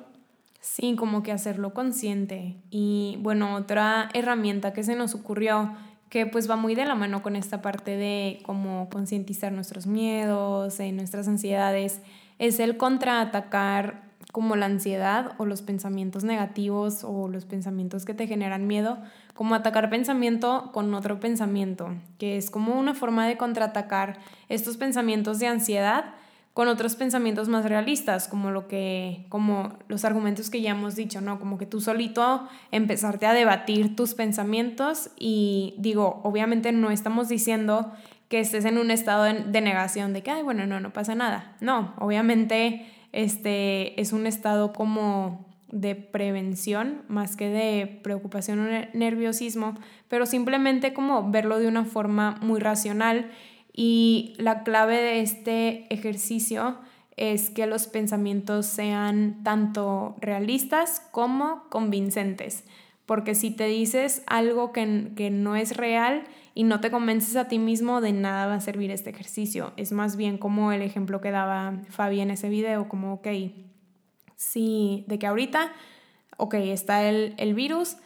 Sí, 0.73 0.95
como 0.95 1.23
que 1.23 1.32
hacerlo 1.32 1.73
consciente. 1.73 2.56
Y 2.69 3.17
bueno, 3.21 3.56
otra 3.56 4.10
herramienta 4.13 4.73
que 4.73 4.84
se 4.84 4.95
nos 4.95 5.15
ocurrió, 5.15 5.73
que 6.10 6.25
pues 6.27 6.49
va 6.49 6.56
muy 6.56 6.75
de 6.75 6.86
la 6.86 6.93
mano 6.93 7.23
con 7.23 7.36
esta 7.36 7.62
parte 7.62 7.97
de 7.97 8.41
cómo 8.43 8.88
concientizar 8.89 9.51
nuestros 9.51 9.88
miedos, 9.88 10.80
y 10.80 10.91
nuestras 10.91 11.27
ansiedades, 11.27 12.01
es 12.38 12.60
el 12.60 12.77
contraatacar 12.77 14.03
como 14.32 14.56
la 14.56 14.67
ansiedad 14.67 15.32
o 15.38 15.45
los 15.45 15.62
pensamientos 15.62 16.23
negativos 16.23 17.03
o 17.03 17.27
los 17.27 17.45
pensamientos 17.45 18.06
que 18.06 18.13
te 18.13 18.27
generan 18.27 18.67
miedo, 18.67 18.99
como 19.34 19.56
atacar 19.56 19.89
pensamiento 19.89 20.69
con 20.73 20.93
otro 20.93 21.19
pensamiento, 21.19 21.95
que 22.19 22.38
es 22.38 22.51
como 22.51 22.77
una 22.77 22.93
forma 22.93 23.25
de 23.25 23.38
contraatacar 23.38 24.19
estos 24.49 24.77
pensamientos 24.77 25.39
de 25.39 25.47
ansiedad 25.47 26.13
con 26.57 26.69
otros 26.69 26.95
pensamientos 26.95 27.49
más 27.49 27.65
realistas, 27.65 28.27
como 28.27 28.49
lo 28.49 28.67
que, 28.67 29.27
como 29.29 29.77
los 29.89 30.05
argumentos 30.05 30.49
que 30.49 30.59
ya 30.59 30.71
hemos 30.71 30.95
dicho, 30.95 31.21
¿no? 31.21 31.39
Como 31.39 31.59
que 31.59 31.67
tú 31.67 31.81
solito 31.81 32.49
empezarte 32.71 33.27
a 33.27 33.33
debatir 33.33 33.95
tus 33.95 34.15
pensamientos 34.15 35.11
y 35.19 35.75
digo, 35.77 36.19
obviamente 36.23 36.71
no 36.71 36.89
estamos 36.89 37.29
diciendo 37.29 37.91
que 38.27 38.39
estés 38.39 38.65
en 38.65 38.79
un 38.79 38.89
estado 38.89 39.25
de, 39.25 39.61
negación 39.61 40.13
de 40.13 40.23
que, 40.23 40.31
ay, 40.31 40.41
bueno, 40.41 40.65
no, 40.65 40.79
no 40.79 40.91
pasa 40.93 41.13
nada. 41.13 41.55
No, 41.61 41.93
obviamente 41.99 42.87
este 43.11 44.01
es 44.01 44.11
un 44.11 44.25
estado 44.25 44.73
como 44.73 45.45
de 45.71 45.93
prevención 45.93 47.03
más 47.07 47.35
que 47.35 47.49
de 47.49 47.99
preocupación 48.01 48.61
o 48.61 48.97
nerviosismo, 48.97 49.75
pero 50.07 50.25
simplemente 50.25 50.91
como 50.91 51.29
verlo 51.29 51.59
de 51.59 51.67
una 51.67 51.85
forma 51.85 52.39
muy 52.41 52.59
racional 52.59 53.29
y 53.79 54.33
la 54.39 54.63
clave 54.63 54.97
de 54.97 55.21
este 55.21 55.85
ejercicio 55.93 56.79
es 57.15 57.51
que 57.51 57.67
los 57.67 57.85
pensamientos 57.85 58.65
sean 58.65 59.43
tanto 59.43 60.15
realistas 60.19 60.99
como 61.11 61.69
convincentes. 61.69 62.63
Porque 63.05 63.35
si 63.35 63.51
te 63.51 63.67
dices 63.67 64.23
algo 64.25 64.73
que, 64.73 65.11
que, 65.15 65.29
no 65.29 65.55
es 65.55 65.77
real 65.77 66.23
y 66.55 66.63
no 66.63 66.81
te 66.81 66.89
convences 66.89 67.35
a 67.35 67.47
ti 67.47 67.59
mismo, 67.59 68.01
de 68.01 68.13
nada 68.13 68.47
va 68.47 68.55
a 68.55 68.61
servir 68.61 68.89
este 68.89 69.11
ejercicio. 69.11 69.73
Es 69.77 69.91
más 69.91 70.17
bien 70.17 70.39
como 70.39 70.71
el 70.71 70.81
ejemplo 70.81 71.21
que 71.21 71.29
daba 71.29 71.75
Fabi 71.89 72.19
en 72.19 72.31
ese 72.31 72.49
video, 72.49 72.89
como, 72.89 73.13
ok, 73.13 73.27
sí, 74.35 75.05
de 75.07 75.19
que 75.19 75.27
ahorita, 75.27 75.71
ok, 76.37 76.55
está 76.55 77.07
el, 77.07 77.35
el 77.37 77.53
virus, 77.53 77.97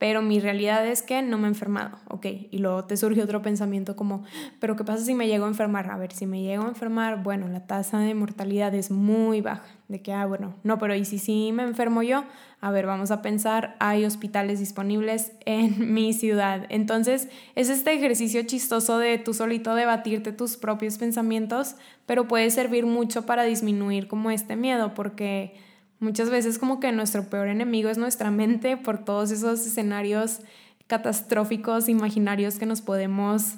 pero 0.00 0.22
mi 0.22 0.40
realidad 0.40 0.86
es 0.86 1.02
que 1.02 1.20
no 1.20 1.36
me 1.36 1.44
he 1.44 1.50
enfermado, 1.50 1.98
ok, 2.08 2.24
y 2.50 2.56
luego 2.56 2.86
te 2.86 2.96
surge 2.96 3.22
otro 3.22 3.42
pensamiento 3.42 3.96
como, 3.96 4.24
pero 4.58 4.74
¿qué 4.74 4.82
pasa 4.82 5.04
si 5.04 5.14
me 5.14 5.26
llego 5.26 5.44
a 5.44 5.48
enfermar? 5.48 5.90
A 5.90 5.98
ver, 5.98 6.12
si 6.12 6.24
me 6.24 6.40
llego 6.40 6.64
a 6.64 6.68
enfermar, 6.68 7.22
bueno, 7.22 7.48
la 7.48 7.66
tasa 7.66 7.98
de 7.98 8.14
mortalidad 8.14 8.74
es 8.74 8.90
muy 8.90 9.42
baja, 9.42 9.66
de 9.88 10.00
que, 10.00 10.14
ah, 10.14 10.24
bueno, 10.24 10.54
no, 10.62 10.78
pero 10.78 10.94
¿y 10.94 11.04
si 11.04 11.18
sí 11.18 11.52
me 11.52 11.64
enfermo 11.64 12.02
yo? 12.02 12.24
A 12.62 12.70
ver, 12.70 12.86
vamos 12.86 13.10
a 13.10 13.20
pensar, 13.20 13.76
hay 13.78 14.06
hospitales 14.06 14.58
disponibles 14.58 15.32
en 15.44 15.92
mi 15.92 16.14
ciudad. 16.14 16.64
Entonces, 16.70 17.28
es 17.54 17.68
este 17.68 17.92
ejercicio 17.92 18.42
chistoso 18.44 18.96
de 18.96 19.18
tú 19.18 19.34
solito 19.34 19.74
debatirte 19.74 20.32
tus 20.32 20.56
propios 20.56 20.96
pensamientos, 20.96 21.76
pero 22.06 22.26
puede 22.26 22.48
servir 22.48 22.86
mucho 22.86 23.26
para 23.26 23.42
disminuir 23.42 24.08
como 24.08 24.30
este 24.30 24.56
miedo, 24.56 24.94
porque 24.94 25.52
Muchas 26.00 26.30
veces 26.30 26.58
como 26.58 26.80
que 26.80 26.92
nuestro 26.92 27.24
peor 27.24 27.48
enemigo 27.48 27.90
es 27.90 27.98
nuestra 27.98 28.30
mente 28.30 28.78
por 28.78 29.04
todos 29.04 29.30
esos 29.30 29.60
escenarios 29.66 30.40
catastróficos, 30.86 31.88
imaginarios 31.90 32.58
que 32.58 32.66
nos 32.66 32.80
podemos 32.80 33.56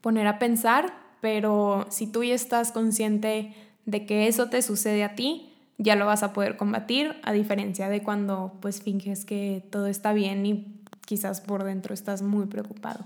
poner 0.00 0.28
a 0.28 0.38
pensar, 0.38 0.94
pero 1.20 1.86
si 1.90 2.06
tú 2.06 2.22
ya 2.22 2.34
estás 2.34 2.70
consciente 2.70 3.52
de 3.86 4.06
que 4.06 4.28
eso 4.28 4.48
te 4.48 4.62
sucede 4.62 5.02
a 5.02 5.16
ti, 5.16 5.52
ya 5.78 5.96
lo 5.96 6.06
vas 6.06 6.22
a 6.22 6.32
poder 6.32 6.56
combatir, 6.56 7.16
a 7.24 7.32
diferencia 7.32 7.88
de 7.88 8.02
cuando 8.04 8.52
pues 8.60 8.80
finges 8.80 9.24
que 9.24 9.64
todo 9.70 9.88
está 9.88 10.12
bien 10.12 10.46
y 10.46 10.80
quizás 11.06 11.40
por 11.40 11.64
dentro 11.64 11.92
estás 11.92 12.22
muy 12.22 12.46
preocupado. 12.46 13.04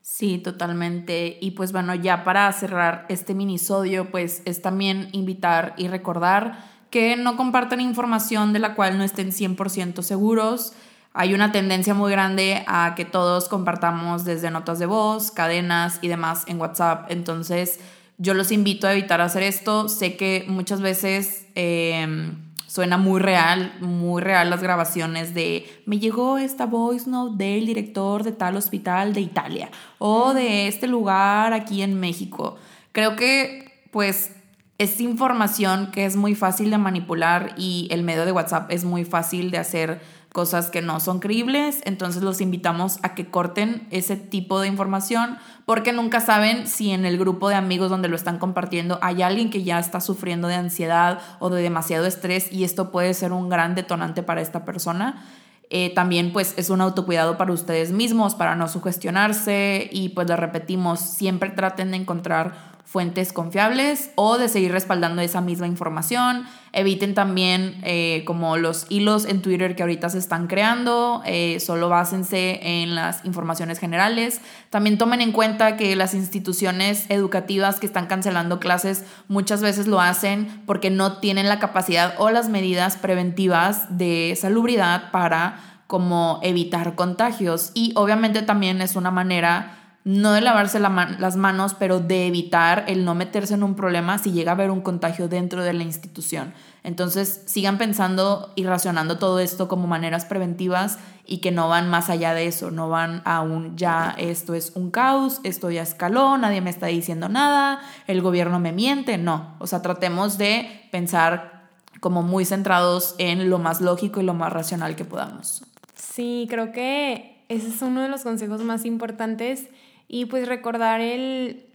Sí, 0.00 0.38
totalmente. 0.38 1.36
Y 1.40 1.50
pues 1.50 1.72
bueno, 1.72 1.94
ya 1.94 2.24
para 2.24 2.50
cerrar 2.52 3.04
este 3.10 3.34
minisodio, 3.34 4.10
pues 4.10 4.40
es 4.46 4.62
también 4.62 5.10
invitar 5.12 5.74
y 5.76 5.88
recordar 5.88 6.77
que 6.90 7.16
no 7.16 7.36
compartan 7.36 7.80
información 7.80 8.52
de 8.52 8.58
la 8.58 8.74
cual 8.74 8.98
no 8.98 9.04
estén 9.04 9.30
100% 9.30 10.02
seguros. 10.02 10.72
Hay 11.12 11.34
una 11.34 11.52
tendencia 11.52 11.94
muy 11.94 12.10
grande 12.10 12.64
a 12.66 12.94
que 12.94 13.04
todos 13.04 13.48
compartamos 13.48 14.24
desde 14.24 14.50
notas 14.50 14.78
de 14.78 14.86
voz, 14.86 15.30
cadenas 15.30 15.98
y 16.02 16.08
demás 16.08 16.44
en 16.46 16.60
WhatsApp. 16.60 17.10
Entonces, 17.10 17.80
yo 18.18 18.34
los 18.34 18.52
invito 18.52 18.86
a 18.86 18.92
evitar 18.92 19.20
hacer 19.20 19.42
esto. 19.42 19.88
Sé 19.88 20.16
que 20.16 20.44
muchas 20.48 20.80
veces 20.80 21.46
em, 21.54 22.36
suena 22.66 22.98
muy 22.98 23.20
real, 23.20 23.72
muy 23.80 24.22
real 24.22 24.50
las 24.50 24.62
grabaciones 24.62 25.34
de 25.34 25.66
me 25.86 25.98
llegó 25.98 26.38
esta 26.38 26.66
voice 26.66 27.08
note 27.08 27.42
del 27.42 27.66
director 27.66 28.22
de 28.22 28.32
tal 28.32 28.56
hospital 28.56 29.14
de 29.14 29.20
Italia 29.20 29.70
o 29.98 30.34
de 30.34 30.68
este 30.68 30.86
lugar 30.86 31.52
aquí 31.52 31.82
en 31.82 31.98
México. 31.98 32.56
Creo 32.92 33.16
que 33.16 33.86
pues 33.90 34.32
es 34.78 35.00
información 35.00 35.90
que 35.90 36.04
es 36.06 36.14
muy 36.14 36.36
fácil 36.36 36.70
de 36.70 36.78
manipular 36.78 37.52
y 37.56 37.88
el 37.90 38.04
medio 38.04 38.24
de 38.24 38.32
WhatsApp 38.32 38.70
es 38.70 38.84
muy 38.84 39.04
fácil 39.04 39.50
de 39.50 39.58
hacer 39.58 40.00
cosas 40.32 40.70
que 40.70 40.82
no 40.82 41.00
son 41.00 41.18
creíbles, 41.18 41.80
entonces 41.84 42.22
los 42.22 42.40
invitamos 42.40 43.00
a 43.02 43.14
que 43.14 43.28
corten 43.28 43.88
ese 43.90 44.14
tipo 44.14 44.60
de 44.60 44.68
información 44.68 45.36
porque 45.66 45.92
nunca 45.92 46.20
saben 46.20 46.68
si 46.68 46.92
en 46.92 47.06
el 47.06 47.18
grupo 47.18 47.48
de 47.48 47.56
amigos 47.56 47.90
donde 47.90 48.08
lo 48.08 48.14
están 48.14 48.38
compartiendo 48.38 49.00
hay 49.02 49.22
alguien 49.22 49.50
que 49.50 49.64
ya 49.64 49.80
está 49.80 50.00
sufriendo 50.00 50.46
de 50.46 50.54
ansiedad 50.54 51.18
o 51.40 51.50
de 51.50 51.60
demasiado 51.60 52.06
estrés 52.06 52.52
y 52.52 52.62
esto 52.62 52.92
puede 52.92 53.14
ser 53.14 53.32
un 53.32 53.48
gran 53.48 53.74
detonante 53.74 54.22
para 54.22 54.42
esta 54.42 54.64
persona. 54.64 55.24
Eh, 55.70 55.92
también 55.94 56.32
pues 56.32 56.54
es 56.56 56.70
un 56.70 56.80
autocuidado 56.80 57.36
para 57.36 57.52
ustedes 57.52 57.90
mismos, 57.90 58.34
para 58.34 58.54
no 58.54 58.68
sugestionarse 58.68 59.88
y 59.92 60.10
pues 60.10 60.28
lo 60.28 60.36
repetimos, 60.36 61.00
siempre 61.00 61.50
traten 61.50 61.90
de 61.90 61.98
encontrar 61.98 62.77
fuentes 62.88 63.34
confiables 63.34 64.12
o 64.14 64.38
de 64.38 64.48
seguir 64.48 64.72
respaldando 64.72 65.20
esa 65.20 65.42
misma 65.42 65.66
información. 65.66 66.46
Eviten 66.72 67.12
también 67.12 67.78
eh, 67.82 68.22
como 68.24 68.56
los 68.56 68.86
hilos 68.88 69.26
en 69.26 69.42
Twitter 69.42 69.76
que 69.76 69.82
ahorita 69.82 70.08
se 70.08 70.16
están 70.16 70.46
creando, 70.46 71.20
eh, 71.26 71.60
solo 71.60 71.90
básense 71.90 72.60
en 72.62 72.94
las 72.94 73.26
informaciones 73.26 73.78
generales. 73.78 74.40
También 74.70 74.96
tomen 74.96 75.20
en 75.20 75.32
cuenta 75.32 75.76
que 75.76 75.94
las 75.96 76.14
instituciones 76.14 77.04
educativas 77.10 77.78
que 77.78 77.84
están 77.84 78.06
cancelando 78.06 78.58
clases 78.58 79.04
muchas 79.28 79.60
veces 79.60 79.86
lo 79.86 80.00
hacen 80.00 80.62
porque 80.64 80.88
no 80.88 81.18
tienen 81.18 81.46
la 81.46 81.58
capacidad 81.58 82.14
o 82.16 82.30
las 82.30 82.48
medidas 82.48 82.96
preventivas 82.96 83.98
de 83.98 84.34
salubridad 84.40 85.10
para 85.10 85.82
como 85.86 86.40
evitar 86.42 86.94
contagios 86.94 87.70
y 87.74 87.92
obviamente 87.96 88.40
también 88.40 88.80
es 88.80 88.96
una 88.96 89.10
manera 89.10 89.74
no 90.08 90.32
de 90.32 90.40
lavarse 90.40 90.80
las 90.80 91.36
manos, 91.36 91.74
pero 91.74 92.00
de 92.00 92.28
evitar 92.28 92.84
el 92.88 93.04
no 93.04 93.14
meterse 93.14 93.52
en 93.52 93.62
un 93.62 93.74
problema 93.74 94.16
si 94.16 94.32
llega 94.32 94.52
a 94.52 94.54
haber 94.54 94.70
un 94.70 94.80
contagio 94.80 95.28
dentro 95.28 95.62
de 95.62 95.74
la 95.74 95.82
institución. 95.82 96.54
Entonces, 96.82 97.42
sigan 97.44 97.76
pensando 97.76 98.50
y 98.54 98.64
racionando 98.64 99.18
todo 99.18 99.38
esto 99.38 99.68
como 99.68 99.86
maneras 99.86 100.24
preventivas 100.24 100.98
y 101.26 101.38
que 101.38 101.50
no 101.50 101.68
van 101.68 101.90
más 101.90 102.08
allá 102.08 102.32
de 102.32 102.46
eso, 102.46 102.70
no 102.70 102.88
van 102.88 103.20
a 103.26 103.42
un 103.42 103.76
ya 103.76 104.14
esto 104.16 104.54
es 104.54 104.72
un 104.74 104.90
caos, 104.90 105.42
esto 105.44 105.70
ya 105.70 105.82
escaló, 105.82 106.38
nadie 106.38 106.62
me 106.62 106.70
está 106.70 106.86
diciendo 106.86 107.28
nada, 107.28 107.80
el 108.06 108.22
gobierno 108.22 108.58
me 108.60 108.72
miente, 108.72 109.18
no. 109.18 109.56
O 109.58 109.66
sea, 109.66 109.82
tratemos 109.82 110.38
de 110.38 110.88
pensar 110.90 111.68
como 112.00 112.22
muy 112.22 112.46
centrados 112.46 113.14
en 113.18 113.50
lo 113.50 113.58
más 113.58 113.82
lógico 113.82 114.22
y 114.22 114.24
lo 114.24 114.32
más 114.32 114.54
racional 114.54 114.96
que 114.96 115.04
podamos. 115.04 115.64
Sí, 115.96 116.46
creo 116.48 116.72
que 116.72 117.44
ese 117.50 117.68
es 117.68 117.82
uno 117.82 118.00
de 118.00 118.08
los 118.08 118.22
consejos 118.22 118.62
más 118.62 118.86
importantes 118.86 119.68
y 120.08 120.24
pues 120.24 120.48
recordar 120.48 121.00
el, 121.00 121.66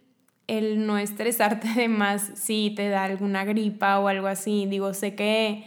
el 0.48 0.86
no 0.86 0.98
estresarte 0.98 1.70
de 1.70 1.88
más 1.88 2.32
si 2.36 2.74
te 2.76 2.90
da 2.90 3.06
alguna 3.06 3.46
gripa 3.46 4.00
o 4.00 4.08
algo 4.08 4.28
así. 4.28 4.66
Digo, 4.66 4.94
sé 4.94 5.16
que 5.16 5.64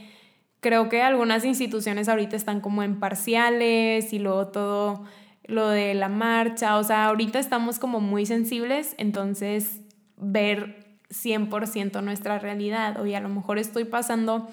creo 0.61 0.88
que 0.88 1.00
algunas 1.00 1.44
instituciones 1.44 2.09
ahorita 2.09 2.37
están 2.37 2.61
como 2.61 2.83
en 2.83 2.98
parciales 2.98 4.12
y 4.12 4.18
luego 4.18 4.48
todo 4.48 5.05
lo 5.44 5.68
de 5.68 5.94
la 5.94 6.09
marcha, 6.09 6.76
o 6.76 6.83
sea, 6.83 7.07
ahorita 7.07 7.38
estamos 7.38 7.79
como 7.79 8.00
muy 8.00 8.26
sensibles, 8.26 8.96
entonces 8.98 9.81
ver 10.16 10.98
100% 11.11 12.02
nuestra 12.02 12.40
realidad, 12.40 13.00
oye, 13.00 13.14
a 13.14 13.20
lo 13.20 13.29
mejor 13.29 13.59
estoy 13.59 13.85
pasando 13.85 14.48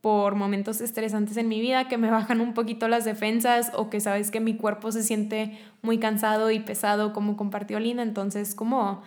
por 0.00 0.34
momentos 0.36 0.80
estresantes 0.80 1.36
en 1.36 1.48
mi 1.48 1.60
vida 1.60 1.88
que 1.88 1.98
me 1.98 2.10
bajan 2.10 2.40
un 2.40 2.54
poquito 2.54 2.88
las 2.88 3.04
defensas 3.04 3.72
o 3.74 3.90
que 3.90 4.00
sabes 4.00 4.30
que 4.30 4.40
mi 4.40 4.54
cuerpo 4.54 4.92
se 4.92 5.02
siente 5.02 5.58
muy 5.82 5.98
cansado 5.98 6.50
y 6.50 6.60
pesado 6.60 7.12
como 7.12 7.36
compartió 7.36 7.80
Linda, 7.80 8.02
entonces 8.02 8.54
como 8.54 9.02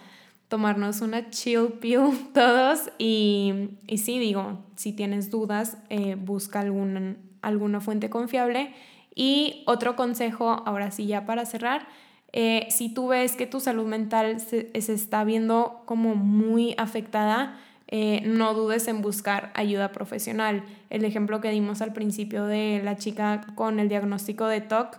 tomarnos 0.51 0.99
una 0.99 1.29
chill 1.29 1.73
pill 1.79 2.11
todos 2.33 2.91
y, 2.97 3.77
y 3.87 3.97
sí 3.99 4.19
digo, 4.19 4.59
si 4.75 4.91
tienes 4.91 5.31
dudas, 5.31 5.77
eh, 5.89 6.15
busca 6.15 6.59
algún, 6.59 7.17
alguna 7.41 7.79
fuente 7.79 8.09
confiable. 8.09 8.73
Y 9.15 9.63
otro 9.65 9.95
consejo, 9.95 10.63
ahora 10.65 10.91
sí 10.91 11.05
ya 11.05 11.25
para 11.25 11.45
cerrar, 11.45 11.87
eh, 12.33 12.67
si 12.69 12.93
tú 12.93 13.07
ves 13.07 13.35
que 13.35 13.47
tu 13.47 13.59
salud 13.59 13.85
mental 13.85 14.39
se, 14.39 14.69
se 14.81 14.93
está 14.93 15.23
viendo 15.23 15.83
como 15.85 16.15
muy 16.15 16.75
afectada, 16.77 17.57
eh, 17.93 18.21
no 18.25 18.53
dudes 18.53 18.87
en 18.87 19.01
buscar 19.01 19.51
ayuda 19.53 19.91
profesional. 19.91 20.63
El 20.89 21.03
ejemplo 21.03 21.41
que 21.41 21.51
dimos 21.51 21.81
al 21.81 21.91
principio 21.91 22.45
de 22.45 22.81
la 22.81 22.95
chica 22.95 23.45
con 23.55 23.79
el 23.81 23.89
diagnóstico 23.89 24.47
de 24.47 24.61
TOC, 24.61 24.97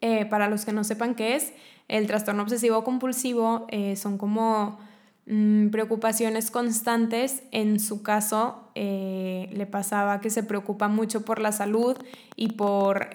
eh, 0.00 0.24
para 0.24 0.48
los 0.48 0.64
que 0.64 0.72
no 0.72 0.84
sepan 0.84 1.16
qué 1.16 1.34
es, 1.34 1.52
el 1.88 2.06
trastorno 2.06 2.44
obsesivo 2.44 2.84
compulsivo 2.84 3.66
eh, 3.70 3.96
son 3.96 4.18
como 4.18 4.78
mm, 5.26 5.70
preocupaciones 5.70 6.52
constantes. 6.52 7.42
En 7.50 7.80
su 7.80 8.02
caso, 8.04 8.62
le 8.76 9.66
pasaba 9.66 10.20
que 10.20 10.30
se 10.30 10.42
preocupa 10.42 10.86
mucho 10.86 11.24
por 11.24 11.40
la 11.40 11.50
salud 11.50 11.96
y 12.36 12.52
por 12.52 13.08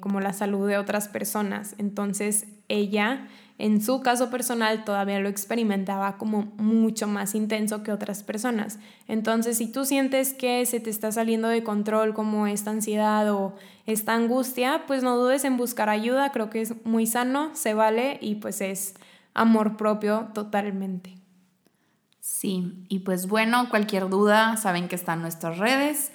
como 0.00 0.20
la 0.20 0.32
salud 0.32 0.68
de 0.68 0.76
otras 0.76 1.08
personas. 1.08 1.76
Entonces, 1.78 2.46
ella 2.68 3.28
en 3.62 3.80
su 3.80 4.00
caso 4.00 4.28
personal 4.28 4.84
todavía 4.84 5.20
lo 5.20 5.28
experimentaba 5.28 6.18
como 6.18 6.52
mucho 6.56 7.06
más 7.06 7.36
intenso 7.36 7.84
que 7.84 7.92
otras 7.92 8.24
personas. 8.24 8.80
Entonces, 9.06 9.56
si 9.58 9.70
tú 9.70 9.84
sientes 9.84 10.34
que 10.34 10.66
se 10.66 10.80
te 10.80 10.90
está 10.90 11.12
saliendo 11.12 11.46
de 11.46 11.62
control 11.62 12.12
como 12.12 12.48
esta 12.48 12.72
ansiedad 12.72 13.32
o 13.32 13.54
esta 13.86 14.14
angustia, 14.14 14.82
pues 14.88 15.04
no 15.04 15.16
dudes 15.16 15.44
en 15.44 15.56
buscar 15.56 15.90
ayuda, 15.90 16.32
creo 16.32 16.50
que 16.50 16.60
es 16.60 16.84
muy 16.84 17.06
sano, 17.06 17.50
se 17.54 17.72
vale 17.72 18.18
y 18.20 18.34
pues 18.34 18.60
es 18.60 18.94
amor 19.32 19.76
propio 19.76 20.30
totalmente. 20.34 21.14
Sí, 22.18 22.84
y 22.88 22.98
pues 23.00 23.28
bueno, 23.28 23.68
cualquier 23.70 24.08
duda, 24.08 24.56
saben 24.56 24.88
que 24.88 24.96
están 24.96 25.22
nuestras 25.22 25.58
redes 25.58 26.10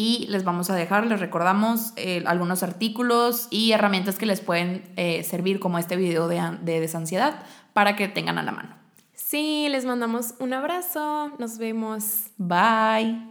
y 0.00 0.26
les 0.28 0.44
vamos 0.44 0.70
a 0.70 0.74
dejar, 0.74 1.06
les 1.06 1.20
recordamos 1.20 1.92
eh, 1.96 2.24
algunos 2.24 2.62
artículos 2.62 3.48
y 3.50 3.72
herramientas 3.72 4.16
que 4.16 4.24
les 4.24 4.40
pueden 4.40 4.82
eh, 4.96 5.22
servir 5.24 5.60
como 5.60 5.78
este 5.78 5.96
video 5.96 6.26
de, 6.26 6.40
de 6.62 6.80
desansiedad 6.80 7.42
para 7.74 7.96
que 7.96 8.08
tengan 8.08 8.38
a 8.38 8.42
la 8.42 8.52
mano. 8.52 8.70
Sí, 9.14 9.68
les 9.68 9.84
mandamos 9.84 10.36
un 10.38 10.54
abrazo, 10.54 11.32
nos 11.38 11.58
vemos. 11.58 12.30
Bye. 12.38 13.29